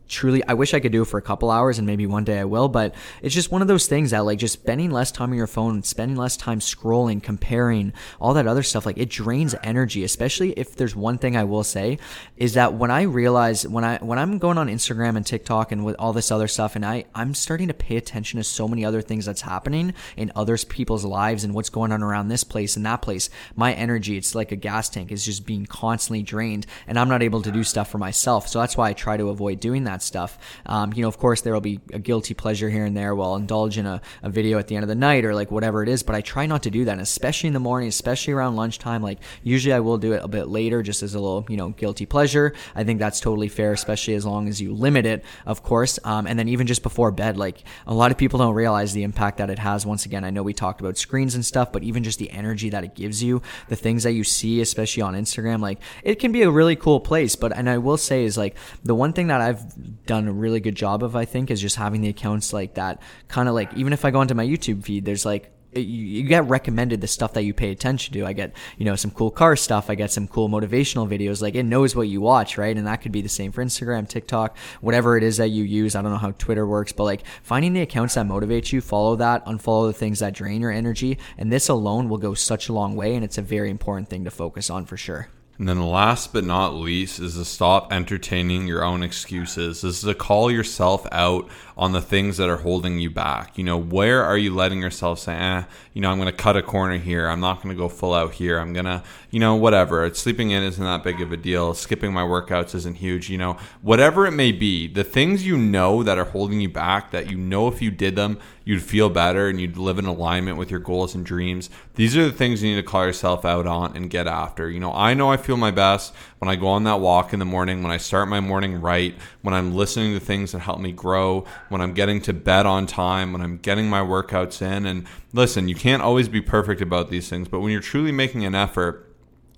truly 0.08 0.42
I 0.46 0.54
wish 0.54 0.74
I 0.74 0.80
could 0.80 0.92
do 0.92 1.02
it 1.02 1.08
for 1.08 1.18
a 1.18 1.22
couple 1.22 1.50
hours 1.50 1.78
and 1.78 1.86
maybe 1.86 2.06
one 2.06 2.24
day 2.24 2.38
I 2.38 2.44
will, 2.44 2.68
but 2.68 2.94
it's 3.22 3.34
just 3.34 3.50
one 3.50 3.62
of 3.62 3.68
those 3.68 3.86
things 3.86 4.10
that 4.10 4.24
like 4.24 4.38
just 4.38 4.54
spending 4.54 4.90
less 4.90 5.10
time 5.10 5.30
on 5.30 5.36
your 5.36 5.46
phone, 5.46 5.82
spending 5.82 6.16
less 6.16 6.36
time 6.36 6.60
scrolling, 6.60 7.22
comparing, 7.22 7.92
all 8.20 8.34
that 8.34 8.46
other 8.46 8.62
stuff, 8.62 8.86
like 8.86 8.98
it 8.98 9.10
drains 9.10 9.54
energy, 9.62 10.04
especially 10.04 10.52
if 10.52 10.76
there's 10.76 10.94
one 10.94 11.18
thing 11.18 11.36
I 11.36 11.44
will 11.44 11.64
say 11.64 11.98
is 12.36 12.54
that 12.54 12.74
when 12.74 12.90
I 12.90 13.02
realize 13.02 13.66
when 13.66 13.84
I 13.84 13.98
when 13.98 14.18
I'm 14.18 14.38
going 14.38 14.58
on 14.58 14.68
Instagram 14.68 15.16
and 15.16 15.24
TikTok 15.24 15.72
and 15.72 15.84
with 15.84 15.96
all 15.98 16.12
this 16.12 16.30
other 16.30 16.48
stuff 16.48 16.76
and 16.76 16.84
I 16.84 17.04
I'm 17.14 17.34
starting 17.34 17.68
to 17.68 17.74
pay 17.74 17.96
attention 17.96 18.38
to 18.38 18.44
so 18.44 18.68
many 18.68 18.84
other 18.84 19.02
things 19.02 19.26
that's 19.26 19.42
happening 19.42 19.94
in 20.16 20.32
other 20.34 20.56
people's 20.58 21.04
lives 21.04 21.44
and 21.44 21.54
what's 21.54 21.70
going 21.70 21.92
on 21.92 22.02
around 22.02 22.28
this 22.28 22.44
place 22.44 22.76
and 22.76 22.84
that 22.86 23.02
place, 23.02 23.30
my 23.56 23.72
energy, 23.72 24.16
it's 24.16 24.34
like 24.34 24.52
a 24.52 24.56
gas 24.56 24.88
tank 24.88 25.10
is 25.10 25.24
just 25.24 25.46
being 25.46 25.66
constantly 25.66 26.22
drained 26.22 26.66
and 26.86 26.98
I'm 26.98 27.08
not 27.08 27.22
able 27.22 27.42
to 27.42 27.50
do 27.50 27.64
stuff 27.64 27.90
for 27.90 27.98
myself. 27.98 28.48
So 28.48 28.60
that's 28.60 28.76
why 28.76 28.90
I 28.90 28.92
try 28.92 29.16
to 29.16 29.30
avoid 29.30 29.60
doing 29.60 29.84
that 29.84 29.93
that 29.94 30.02
stuff. 30.02 30.38
Um, 30.66 30.92
you 30.92 31.02
know, 31.02 31.09
of 31.09 31.18
course, 31.18 31.40
there 31.42 31.52
will 31.52 31.61
be 31.61 31.80
a 31.92 31.98
guilty 31.98 32.35
pleasure 32.35 32.68
here 32.68 32.85
and 32.85 32.96
there. 32.96 33.14
We'll 33.14 33.37
indulge 33.37 33.78
in 33.78 33.87
a, 33.87 34.00
a 34.22 34.28
video 34.28 34.59
at 34.59 34.66
the 34.66 34.74
end 34.74 34.83
of 34.83 34.88
the 34.88 34.94
night 34.94 35.24
or 35.24 35.35
like 35.35 35.50
whatever 35.50 35.83
it 35.83 35.88
is, 35.88 36.02
but 36.02 36.14
I 36.16 36.20
try 36.20 36.46
not 36.46 36.64
to 36.64 36.70
do 36.70 36.85
that, 36.87 36.98
especially 36.98 37.46
in 37.48 37.54
the 37.54 37.61
morning, 37.61 37.88
especially 37.88 38.33
around 38.33 38.57
lunchtime. 38.57 39.02
Like 39.02 39.18
usually 39.42 39.72
I 39.72 39.80
will 39.80 39.98
do 39.98 40.12
it 40.12 40.22
a 40.24 40.28
bit 40.28 40.48
later 40.48 40.83
just 40.83 41.02
as 41.02 41.14
a 41.14 41.20
little, 41.20 41.46
you 41.48 41.57
know, 41.57 41.70
guilty 41.70 42.07
pleasure. 42.07 42.54
I 42.74 42.83
think 42.85 42.98
that's 42.98 43.20
totally 43.20 43.48
fair, 43.48 43.72
especially 43.72 44.14
as 44.14 44.26
long 44.26 44.48
as 44.48 44.61
you 44.61 44.74
limit 44.74 45.07
it, 45.07 45.24
of 45.46 45.62
course. 45.62 45.98
Um, 46.04 46.26
and 46.26 46.38
then 46.38 46.48
even 46.48 46.66
just 46.66 46.83
before 46.83 47.12
bed, 47.12 47.37
like 47.37 47.62
a 47.87 47.94
lot 47.94 48.11
of 48.11 48.18
people 48.18 48.38
don't 48.38 48.54
realize 48.54 48.92
the 48.92 49.04
impact 49.04 49.38
that 49.38 49.50
it 49.50 49.59
has. 49.59 49.87
Once 49.87 50.07
again, 50.07 50.24
I 50.24 50.30
know 50.30 50.42
we 50.42 50.54
talked 50.54 50.80
about 50.80 50.98
screens 50.98 51.35
and 51.35 51.44
stuff, 51.44 51.70
but 51.72 51.83
even 51.85 52.02
just 52.02 52.18
the 52.18 52.30
energy 52.30 52.70
that 52.70 52.83
it 52.83 52.94
gives 52.94 53.22
you, 53.22 53.42
the 53.68 53.76
things 53.76 54.02
that 54.02 54.12
you 54.12 54.24
see, 54.24 54.61
especially 54.61 55.02
on 55.02 55.14
Instagram, 55.14 55.61
like 55.61 55.78
it 56.02 56.16
can 56.16 56.33
be 56.33 56.42
a 56.42 56.50
really 56.50 56.76
cool 56.76 57.00
place. 57.00 57.37
But, 57.37 57.57
and 57.57 57.70
I 57.70 57.78
will 57.78 57.96
say 57.96 58.24
is 58.24 58.37
like 58.37 58.57
the 58.83 58.94
one 58.94 59.12
thing 59.12 59.28
that 59.28 59.40
I've 59.40 59.62
done 60.07 60.29
a 60.29 60.33
really 60.33 60.61
good 60.61 60.75
job 60.75 61.03
of, 61.03 61.16
I 61.16 61.25
think, 61.25 61.51
is 61.51 61.61
just 61.61 61.77
having 61.77 62.01
the 62.01 62.09
accounts 62.09 62.53
like 62.53 62.75
that 62.75 63.01
kind 63.29 63.49
of 63.49 63.55
like, 63.55 63.73
even 63.75 63.92
if 63.92 64.05
I 64.05 64.11
go 64.11 64.20
onto 64.20 64.35
my 64.35 64.47
YouTube 64.47 64.85
feed, 64.85 65.05
there's 65.05 65.25
like 65.25 65.51
you, 65.77 66.23
get 66.25 66.49
recommended 66.49 67.01
the 67.01 67.07
stuff 67.07 67.33
that 67.35 67.42
you 67.42 67.55
pay 67.55 67.70
attention 67.70 68.14
to. 68.14 68.27
I 68.27 68.33
get, 68.33 68.55
you 68.79 68.85
know, 68.85 68.97
some 68.97 69.11
cool 69.11 69.31
car 69.31 69.57
stuff. 69.57 69.90
I 69.90 69.94
get 69.94 70.11
some 70.11 70.29
cool 70.29 70.49
motivational 70.49 71.09
videos. 71.09 71.42
Like 71.42 71.55
it 71.55 71.64
knows 71.64 71.97
what 71.97 72.09
you 72.09 72.20
watch, 72.20 72.59
right? 72.59 72.77
And 72.77 72.87
that 72.87 73.03
could 73.03 73.12
be 73.12 73.23
the 73.23 73.29
same 73.29 73.53
for 73.53 73.64
Instagram, 73.64 74.09
TikTok, 74.09 74.57
whatever 74.81 75.16
it 75.16 75.23
is 75.23 75.37
that 75.38 75.49
you 75.49 75.64
use. 75.64 75.94
I 75.94 76.03
don't 76.03 76.12
know 76.12 76.18
how 76.18 76.33
Twitter 76.33 76.66
works, 76.66 76.92
but 76.92 77.05
like 77.05 77.27
finding 77.42 77.73
the 77.73 77.83
accounts 77.83 78.14
that 78.14 78.27
motivate 78.27 78.73
you, 78.73 78.81
follow 78.81 79.16
that, 79.16 79.44
unfollow 79.47 79.88
the 79.88 79.99
things 79.99 80.20
that 80.20 80.35
drain 80.35 80.61
your 80.61 80.70
energy. 80.70 81.18
And 81.38 81.53
this 81.53 81.68
alone 81.68 82.09
will 82.09 82.18
go 82.18 82.35
such 82.35 82.68
a 82.68 82.73
long 82.73 82.97
way. 82.97 83.14
And 83.14 83.25
it's 83.25 83.38
a 83.38 83.42
very 83.42 83.70
important 83.70 84.09
thing 84.09 84.25
to 84.25 84.31
focus 84.31 84.70
on 84.70 84.87
for 84.87 84.97
sure. 84.97 85.29
And 85.56 85.68
then 85.68 85.80
last 85.80 86.32
but 86.32 86.42
not 86.42 86.74
least 86.74 87.20
is 87.20 87.34
to 87.36 87.44
stop 87.44 87.92
entertaining 87.92 88.66
your 88.66 88.82
own 88.82 89.04
excuses. 89.04 89.82
This 89.82 89.98
is 89.98 90.00
to 90.02 90.14
call 90.14 90.50
yourself 90.50 91.06
out 91.12 91.48
on 91.76 91.92
the 91.92 92.00
things 92.00 92.38
that 92.38 92.48
are 92.48 92.56
holding 92.56 92.98
you 92.98 93.08
back. 93.08 93.56
You 93.56 93.62
know, 93.62 93.76
where 93.76 94.24
are 94.24 94.36
you 94.36 94.52
letting 94.52 94.80
yourself 94.80 95.20
say, 95.20 95.34
eh, 95.34 95.62
you 95.92 96.00
know, 96.00 96.10
I'm 96.10 96.18
going 96.18 96.26
to 96.26 96.36
cut 96.36 96.56
a 96.56 96.62
corner 96.62 96.98
here. 96.98 97.28
I'm 97.28 97.38
not 97.38 97.62
going 97.62 97.74
to 97.74 97.78
go 97.78 97.88
full 97.88 98.14
out 98.14 98.34
here. 98.34 98.58
I'm 98.58 98.72
going 98.72 98.84
to, 98.84 99.04
you 99.30 99.38
know, 99.38 99.54
whatever. 99.54 100.12
Sleeping 100.12 100.50
in 100.50 100.64
isn't 100.64 100.82
that 100.82 101.04
big 101.04 101.20
of 101.20 101.30
a 101.30 101.36
deal. 101.36 101.72
Skipping 101.74 102.12
my 102.12 102.22
workouts 102.22 102.74
isn't 102.74 102.96
huge. 102.96 103.30
You 103.30 103.38
know, 103.38 103.56
whatever 103.80 104.26
it 104.26 104.32
may 104.32 104.50
be, 104.50 104.88
the 104.88 105.04
things 105.04 105.46
you 105.46 105.56
know 105.56 106.02
that 106.02 106.18
are 106.18 106.24
holding 106.24 106.60
you 106.60 106.68
back, 106.68 107.12
that 107.12 107.30
you 107.30 107.36
know 107.36 107.68
if 107.68 107.80
you 107.80 107.92
did 107.92 108.16
them, 108.16 108.40
you'd 108.64 108.83
feel 108.83 109.11
better 109.11 109.48
and 109.48 109.61
you'd 109.61 109.77
live 109.77 109.98
in 109.98 110.07
alignment 110.07 110.57
with 110.57 110.70
your 110.70 110.81
goals 110.81 111.14
and 111.14 111.24
dreams. 111.24 111.70
These 111.94 112.16
are 112.16 112.24
the 112.24 112.33
things 112.33 112.62
you 112.62 112.70
need 112.70 112.81
to 112.81 112.87
call 112.87 113.05
yourself 113.05 113.44
out 113.44 113.66
on 113.66 113.96
and 113.96 114.11
get 114.11 114.27
after. 114.27 114.70
You 114.70 114.81
know, 114.81 114.92
I 114.92 115.14
know 115.14 115.31
I 115.31 115.37
feel 115.37 115.57
my 115.57 115.70
best 115.70 116.14
when 116.38 116.48
I 116.48 116.57
go 116.57 116.68
on 116.68 116.85
that 116.85 117.00
walk 117.00 117.33
in 117.33 117.38
the 117.38 117.44
morning, 117.44 117.83
when 117.83 117.92
I 117.92 117.98
start 117.98 118.29
my 118.29 118.40
morning 118.40 118.81
right, 118.81 119.14
when 119.42 119.55
I'm 119.55 119.74
listening 119.74 120.14
to 120.14 120.20
things 120.20 120.53
that 120.53 120.61
help 120.61 120.81
me 120.81 120.92
grow, 120.92 121.44
when 121.68 121.81
I'm 121.81 121.92
getting 121.94 122.20
to 122.22 122.33
bed 122.33 122.66
on 122.66 122.87
time, 122.87 123.33
when 123.33 123.42
I'm 123.42 123.59
getting 123.59 123.88
my 123.88 124.00
workouts 124.00 124.62
in. 124.62 124.87
And 124.87 125.07
listen, 125.33 125.68
you 125.68 125.74
can't 125.74 126.03
always 126.03 126.29
be 126.29 126.40
perfect 126.40 126.81
about 126.81 127.11
these 127.11 127.29
things, 127.29 127.48
but 127.48 127.61
when 127.61 127.70
you're 127.70 127.81
truly 127.81 128.12
making 128.12 128.44
an 128.44 128.55
effort, 128.55 129.11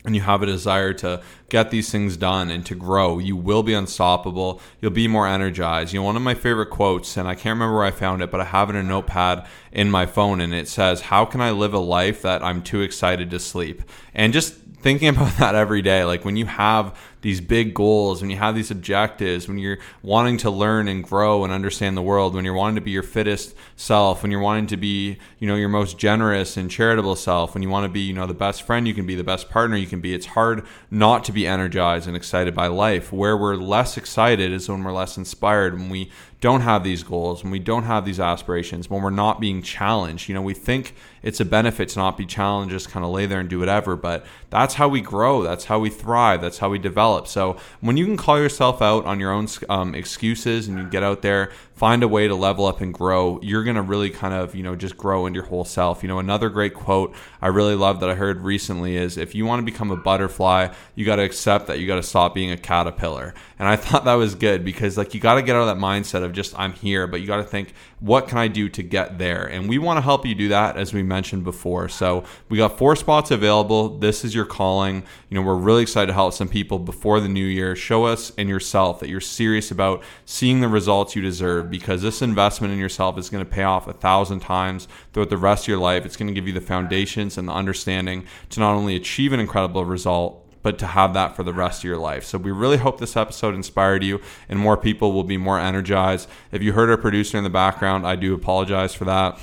and 0.05 0.15
you 0.15 0.23
have 0.23 0.41
a 0.41 0.47
desire 0.47 0.93
to 0.95 1.21
get 1.49 1.71
these 1.71 1.91
things 1.91 2.17
done 2.17 2.51
and 2.51 2.67
to 2.67 2.75
grow, 2.75 3.19
you 3.19 3.37
will 3.37 3.63
be 3.63 3.75
unstoppable. 3.75 4.61
You'll 4.81 4.91
be 4.91 5.09
more 5.09 5.29
energized. 5.29 5.93
You 5.93 6.01
know, 6.01 6.05
one 6.05 6.17
of 6.17 6.23
my 6.23 6.35
favorite 6.35 6.71
quotes, 6.71 7.17
and 7.17 7.29
I 7.29 7.35
can't 7.35 7.55
remember 7.55 7.77
where 7.77 7.85
I 7.85 7.91
found 7.91 8.23
it, 8.23 8.31
but 8.31 8.41
I 8.41 8.45
have 8.45 8.69
it 8.69 8.77
in 8.77 8.85
a 8.85 8.89
notepad 8.89 9.47
in 9.71 9.91
my 9.91 10.07
phone, 10.07 10.41
and 10.41 10.53
it 10.53 10.69
says, 10.69 11.03
How 11.03 11.25
can 11.25 11.41
I 11.41 11.53
live 11.53 11.75
a 11.75 11.79
life 11.79 12.23
that 12.23 12.43
I'm 12.43 12.63
too 12.63 12.81
excited 12.81 13.31
to 13.31 13.39
sleep? 13.39 13.83
And 14.15 14.33
just 14.33 14.55
thinking 14.87 15.09
about 15.17 15.37
that 15.39 15.55
every 15.55 15.83
day, 15.83 16.05
like 16.05 16.25
when 16.25 16.37
you 16.37 16.47
have 16.47 16.97
these 17.23 17.41
big 17.41 17.75
goals, 17.75 18.21
when 18.21 18.31
you 18.31 18.37
have 18.37 18.55
these 18.55 18.71
objectives, 18.71 19.49
when 19.49 19.59
you're 19.59 19.79
wanting 20.01 20.37
to 20.39 20.49
learn 20.49 20.87
and 20.87 21.03
grow 21.03 21.43
and 21.43 21.53
understand 21.53 21.97
the 21.97 22.03
world, 22.03 22.37
when 22.37 22.45
you're 22.45 22.55
wanting 22.55 22.77
to 22.77 22.81
be 22.81 22.93
your 22.93 23.03
fittest 23.03 23.57
self, 23.75 24.23
when 24.23 24.31
you're 24.31 24.41
wanting 24.41 24.69
to 24.69 24.77
be, 24.77 25.19
you 25.41 25.49
know, 25.49 25.57
your 25.57 25.69
most 25.69 25.99
generous 25.99 26.57
and 26.57 26.71
charitable 26.71 27.17
self, 27.17 27.53
when 27.53 27.65
you 27.65 27.69
want 27.69 27.85
to 27.85 27.89
be, 27.89 27.99
you 27.99 28.13
know, 28.13 28.29
the 28.29 28.35
best 28.35 28.63
friend 28.63 28.87
you 28.87 28.95
can 28.95 29.07
be, 29.07 29.17
the 29.17 29.25
best 29.25 29.51
partner 29.51 29.77
you 29.77 29.89
can 29.89 30.01
be, 30.01 30.15
it's 30.15 30.27
hard 30.27 30.65
not 30.89 31.25
to 31.25 31.33
be 31.37 31.47
energized 31.47 32.09
and 32.09 32.17
excited 32.17 32.55
by 32.55 32.67
life. 32.67 33.13
Where 33.13 33.37
we're 33.37 33.57
less 33.57 33.97
excited 33.97 34.51
is 34.51 34.69
when 34.69 34.83
we're 34.83 34.93
less 34.93 35.17
inspired, 35.17 35.75
when 35.75 35.91
we 35.91 36.11
don't 36.41 36.61
have 36.61 36.85
these 36.85 37.03
goals, 37.03 37.43
when 37.43 37.51
we 37.51 37.59
don't 37.59 37.85
have 37.85 38.05
these 38.05 38.21
aspirations, 38.21 38.91
when 38.91 39.03
we're 39.03 39.11
not 39.11 39.41
being 39.41 39.63
challenged. 39.63 40.29
You 40.29 40.35
know, 40.35 40.43
we 40.43 40.55
think 40.55 40.95
it's 41.23 41.41
a 41.41 41.45
benefit 41.45 41.89
to 41.91 41.99
not 41.99 42.17
be 42.17 42.27
challenged, 42.27 42.73
just 42.73 42.91
kind 42.91 43.05
of 43.05 43.11
lay 43.11 43.27
there 43.27 43.41
and 43.41 43.49
do 43.49 43.59
whatever, 43.59 43.97
but 43.97 44.25
that's 44.51 44.75
how 44.75 44.87
we 44.87 45.01
grow, 45.01 45.43
that's 45.43 45.65
how 45.65 45.79
we 45.79 45.91
thrive, 45.91 46.41
that's 46.41 46.59
how 46.59 46.69
we 46.69 46.79
develop. 46.79 47.27
So 47.27 47.57
when 47.81 47.97
you 47.97 48.05
can 48.05 48.17
call 48.17 48.39
yourself 48.39 48.83
out 48.83 49.07
on 49.07 49.19
your 49.19 49.33
own 49.33 49.49
um, 49.69 49.95
excuses 49.95 50.69
and 50.69 50.79
you 50.79 50.89
get 50.89 51.03
out 51.03 51.23
there, 51.23 51.51
find 51.77 52.03
a 52.03 52.09
way 52.09 52.27
to 52.29 52.35
level 52.35 52.65
up 52.65 52.81
and 52.81 52.93
grow, 52.93 53.39
you're 53.43 53.65
going 53.65 53.77
to 53.77 53.83
really 53.83 54.09
kind 54.09 54.33
of, 54.33 54.55
you 54.55 54.63
know, 54.63 54.75
just 54.75 54.97
grow 54.97 55.27
into 55.27 55.39
your 55.39 55.47
whole 55.47 55.65
self. 55.65 56.03
You 56.03 56.09
know, 56.09 56.19
another 56.19 56.49
great 56.49 56.75
quote 56.75 57.15
I 57.43 57.49
really 57.49 57.75
love 57.75 58.01
that 58.01 58.09
I 58.09 58.15
heard 58.15 58.41
recently 58.41 58.97
is 58.97 59.19
if 59.19 59.35
you 59.35 59.45
want 59.45 59.61
to 59.61 59.65
become 59.71 59.91
a 59.91 59.97
butterfly, 59.97 60.69
you 60.95 61.05
got 61.05 61.17
to 61.17 61.23
accept 61.23 61.67
that 61.67 61.79
you 61.79 61.87
got 61.87 61.97
to 61.97 62.03
stop 62.03 62.35
being 62.35 62.51
a 62.51 62.57
caterpillar. 62.57 63.35
And 63.59 63.69
I 63.69 63.77
thought 63.77 64.05
that 64.05 64.15
was 64.15 64.35
good 64.35 64.65
because 64.65 64.97
like 64.97 65.13
you 65.13 65.21
got 65.21 65.35
to 65.35 65.43
get 65.43 65.57
out 65.57 65.69
of 65.69 65.77
that 65.77 65.83
mindset 65.83 66.23
of 66.23 66.33
just 66.37 66.57
I'm 66.59 66.73
here, 66.75 67.07
but 67.07 67.21
you 67.21 67.27
got 67.27 67.39
to 67.39 67.43
think 67.43 67.75
what 67.99 68.29
can 68.29 68.39
I 68.39 68.47
do 68.47 68.69
to 68.69 68.83
get 68.83 69.19
there? 69.19 69.45
And 69.45 69.69
we 69.69 69.79
want 69.79 69.97
to 69.97 70.03
help 70.03 70.25
you 70.27 70.35
do 70.35 70.49
that 70.49 70.77
as 70.77 70.93
we 70.93 71.03
mentioned 71.03 71.43
before. 71.43 71.89
So, 71.89 72.25
we 72.49 72.59
got 72.59 72.79
four 72.79 72.95
spots 72.95 73.31
available. 73.31 73.99
This 73.99 74.25
is 74.25 74.35
your 74.35 74.45
calling. 74.45 75.03
You 75.29 75.35
know, 75.35 75.43
we're 75.43 75.57
really 75.57 75.83
excited 75.83 76.09
to 76.09 76.13
help 76.13 76.35
some 76.35 76.49
people 76.49 76.79
before 76.79 77.19
the 77.21 77.29
new 77.29 77.45
year. 77.45 77.75
Show 77.75 78.05
us 78.05 78.33
and 78.39 78.49
yourself 78.49 79.01
that 79.01 79.09
you're 79.09 79.21
serious 79.21 79.71
about 79.71 80.03
seeing 80.25 80.61
the 80.61 80.69
results 80.69 81.17
you 81.17 81.23
deserve 81.23 81.71
because 81.71 82.03
this 82.03 82.23
investment 82.23 82.73
in 82.73 82.79
yourself 82.79 83.19
is 83.19 83.31
going 83.31 83.45
to 83.45 83.51
pay 83.51 83.65
off 83.65 83.89
a 83.89 83.93
thousand 83.93 84.41
times 84.41 84.87
throughout 85.13 85.31
the 85.31 85.37
rest 85.37 85.65
of 85.65 85.69
your 85.69 85.79
life. 85.79 86.05
It's 86.05 86.17
going 86.17 86.29
to 86.29 86.35
give 86.35 86.47
you 86.47 86.53
the 86.53 86.61
foundations 86.61 87.39
and 87.39 87.49
the 87.49 87.53
understanding 87.53 88.27
to 88.51 88.61
not 88.61 88.75
only 88.75 88.97
achieve 88.97 89.33
an 89.33 89.41
incredible 89.41 89.85
result, 89.85 90.46
but 90.67 90.81
to 90.81 90.87
have 90.89 91.15
that 91.15 91.37
for 91.37 91.45
the 91.45 91.53
rest 91.53 91.79
of 91.79 91.85
your 91.85 91.97
life. 91.97 92.25
So 92.25 92.39
we 92.39 92.51
really 92.51 92.79
hope 92.79 92.99
this 92.99 93.17
episode 93.17 93.55
inspired 93.55 94.03
you 94.03 94.21
and 94.49 94.59
more 94.59 94.77
people 94.77 95.13
will 95.13 95.23
be 95.23 95.37
more 95.37 95.61
energized. 95.61 96.29
If 96.51 96.61
you 96.61 96.73
heard 96.73 96.91
our 96.91 96.97
producer 96.97 97.39
in 97.39 97.45
the 97.45 97.51
background, 97.51 98.05
I 98.05 98.17
do 98.17 98.35
apologize 98.35 98.93
for 98.93 99.05
that. 99.05 99.39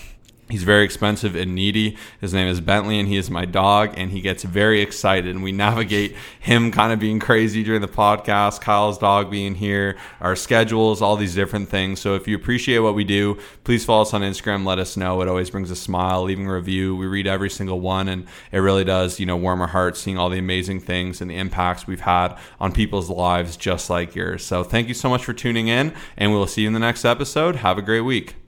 He's 0.49 0.63
very 0.63 0.84
expensive 0.84 1.36
and 1.36 1.56
needy. 1.56 1.97
His 2.19 2.34
name 2.34 2.47
is 2.47 2.60
Bentley, 2.60 2.99
and 2.99 3.08
he 3.08 3.15
is 3.15 3.32
my 3.32 3.45
dog, 3.45 3.93
and 3.95 4.12
he 4.12 4.19
gets 4.19 4.43
very 4.43 4.82
excited. 4.82 5.34
And 5.34 5.41
we 5.41 5.51
navigate 5.63 6.15
him 6.39 6.69
kind 6.69 6.91
of 6.91 6.99
being 6.99 7.19
crazy 7.19 7.63
during 7.63 7.82
the 7.82 7.88
podcast, 7.88 8.60
Kyle's 8.60 8.97
dog 8.97 9.32
being 9.32 9.56
here, 9.56 9.97
our 10.19 10.36
schedules, 10.36 11.01
all 11.01 11.15
these 11.15 11.34
different 11.34 11.69
things. 11.69 12.01
So 12.01 12.15
if 12.15 12.27
you 12.27 12.36
appreciate 12.36 12.79
what 12.79 12.93
we 12.93 13.06
do, 13.06 13.39
please 13.63 13.86
follow 13.86 14.01
us 14.01 14.13
on 14.13 14.21
Instagram. 14.21 14.65
Let 14.65 14.79
us 14.79 14.97
know. 14.97 15.21
It 15.21 15.29
always 15.29 15.49
brings 15.49 15.71
a 15.71 15.75
smile. 15.77 16.23
Leaving 16.23 16.47
a 16.47 16.53
review, 16.53 16.95
we 16.95 17.08
read 17.08 17.25
every 17.25 17.49
single 17.49 17.79
one, 17.79 18.10
and 18.10 18.27
it 18.51 18.60
really 18.60 18.84
does, 18.84 19.21
you 19.21 19.25
know, 19.25 19.38
warm 19.38 19.62
our 19.62 19.67
hearts 19.67 20.01
seeing 20.01 20.17
all 20.17 20.29
the 20.29 20.39
amazing 20.39 20.82
things 20.82 21.21
and 21.21 21.32
the 21.32 21.38
impacts 21.38 21.88
we've 21.88 22.01
had 22.01 22.38
on 22.60 22.73
people's 22.73 23.10
lives 23.10 23.56
just 23.56 23.89
like 23.89 24.13
yours. 24.13 24.43
So 24.43 24.63
thank 24.63 24.89
you 24.89 24.93
so 24.93 25.10
much 25.10 25.23
for 25.23 25.34
tuning 25.34 25.69
in, 25.69 25.93
and 26.17 26.32
we'll 26.32 26.47
see 26.47 26.63
you 26.63 26.67
in 26.67 26.73
the 26.73 26.79
next 26.79 27.06
episode. 27.06 27.56
Have 27.56 27.77
a 27.77 27.82
great 27.82 28.01
week. 28.01 28.42